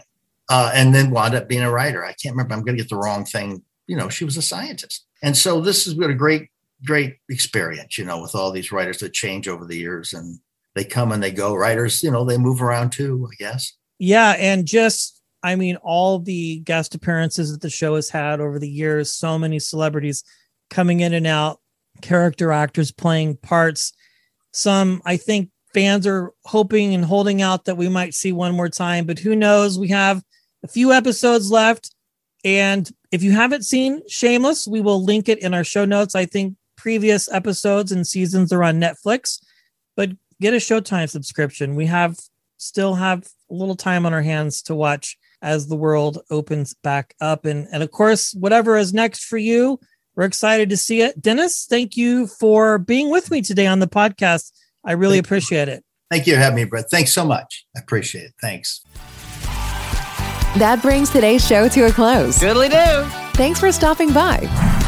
uh, 0.48 0.70
and 0.74 0.94
then 0.94 1.10
wound 1.10 1.34
up 1.34 1.48
being 1.48 1.62
a 1.62 1.70
writer. 1.70 2.04
I 2.04 2.12
can't 2.12 2.34
remember. 2.34 2.54
I'm 2.54 2.64
going 2.64 2.76
to 2.76 2.82
get 2.82 2.90
the 2.90 2.96
wrong 2.96 3.24
thing. 3.24 3.62
You 3.86 3.96
know, 3.96 4.08
she 4.08 4.24
was 4.24 4.36
a 4.36 4.42
scientist. 4.42 5.06
And 5.22 5.36
so 5.36 5.60
this 5.60 5.84
has 5.84 5.94
been 5.94 6.10
a 6.10 6.14
great, 6.14 6.48
great 6.84 7.16
experience, 7.28 7.98
you 7.98 8.04
know, 8.04 8.20
with 8.20 8.34
all 8.34 8.50
these 8.50 8.70
writers 8.70 8.98
that 8.98 9.12
change 9.12 9.48
over 9.48 9.64
the 9.64 9.76
years 9.76 10.12
and 10.12 10.38
they 10.78 10.84
come 10.84 11.10
and 11.10 11.22
they 11.22 11.32
go. 11.32 11.54
Writers, 11.54 12.02
you 12.02 12.10
know, 12.10 12.24
they 12.24 12.38
move 12.38 12.62
around 12.62 12.90
too, 12.90 13.28
I 13.30 13.34
guess. 13.36 13.72
Yeah. 13.98 14.36
And 14.38 14.64
just, 14.64 15.20
I 15.42 15.56
mean, 15.56 15.76
all 15.76 16.20
the 16.20 16.60
guest 16.60 16.94
appearances 16.94 17.50
that 17.50 17.60
the 17.60 17.70
show 17.70 17.96
has 17.96 18.08
had 18.08 18.40
over 18.40 18.58
the 18.58 18.68
years, 18.68 19.12
so 19.12 19.38
many 19.38 19.58
celebrities 19.58 20.22
coming 20.70 21.00
in 21.00 21.12
and 21.12 21.26
out, 21.26 21.60
character 22.00 22.52
actors 22.52 22.92
playing 22.92 23.38
parts. 23.38 23.92
Some, 24.52 25.02
I 25.04 25.16
think, 25.16 25.50
fans 25.74 26.06
are 26.06 26.32
hoping 26.44 26.94
and 26.94 27.04
holding 27.04 27.42
out 27.42 27.66
that 27.66 27.76
we 27.76 27.88
might 27.88 28.14
see 28.14 28.32
one 28.32 28.54
more 28.54 28.68
time, 28.68 29.04
but 29.04 29.18
who 29.18 29.36
knows? 29.36 29.78
We 29.78 29.88
have 29.88 30.22
a 30.62 30.68
few 30.68 30.92
episodes 30.92 31.50
left. 31.50 31.94
And 32.44 32.88
if 33.12 33.22
you 33.22 33.32
haven't 33.32 33.64
seen 33.64 34.00
Shameless, 34.08 34.66
we 34.66 34.80
will 34.80 35.04
link 35.04 35.28
it 35.28 35.40
in 35.40 35.54
our 35.54 35.64
show 35.64 35.84
notes. 35.84 36.14
I 36.14 36.24
think 36.24 36.54
previous 36.76 37.30
episodes 37.30 37.92
and 37.92 38.06
seasons 38.06 38.52
are 38.52 38.62
on 38.62 38.80
Netflix, 38.80 39.40
but 39.96 40.10
get 40.40 40.54
a 40.54 40.58
Showtime 40.58 41.08
subscription. 41.08 41.74
We 41.74 41.86
have 41.86 42.16
still 42.56 42.94
have 42.94 43.28
a 43.50 43.54
little 43.54 43.76
time 43.76 44.04
on 44.04 44.12
our 44.12 44.22
hands 44.22 44.62
to 44.62 44.74
watch 44.74 45.16
as 45.40 45.68
the 45.68 45.76
world 45.76 46.18
opens 46.30 46.74
back 46.74 47.14
up. 47.20 47.44
And, 47.44 47.68
and 47.72 47.82
of 47.82 47.90
course, 47.90 48.34
whatever 48.34 48.76
is 48.76 48.92
next 48.92 49.24
for 49.24 49.38
you, 49.38 49.78
we're 50.16 50.24
excited 50.24 50.68
to 50.70 50.76
see 50.76 51.00
it. 51.00 51.20
Dennis, 51.20 51.66
thank 51.68 51.96
you 51.96 52.26
for 52.26 52.78
being 52.78 53.10
with 53.10 53.30
me 53.30 53.40
today 53.40 53.66
on 53.66 53.78
the 53.78 53.86
podcast. 53.86 54.52
I 54.84 54.92
really 54.92 55.18
thank 55.18 55.26
appreciate 55.26 55.68
you. 55.68 55.74
it. 55.74 55.84
Thank 56.10 56.26
you 56.26 56.34
for 56.34 56.40
having 56.40 56.56
me, 56.56 56.64
Brett. 56.64 56.90
Thanks 56.90 57.12
so 57.12 57.24
much. 57.24 57.66
I 57.76 57.80
appreciate 57.80 58.24
it. 58.24 58.32
Thanks. 58.40 58.82
That 60.56 60.80
brings 60.82 61.10
today's 61.10 61.46
show 61.46 61.68
to 61.68 61.82
a 61.82 61.92
close. 61.92 62.38
Goodly 62.40 62.68
do. 62.68 63.04
Thanks 63.34 63.60
for 63.60 63.70
stopping 63.70 64.12
by. 64.12 64.87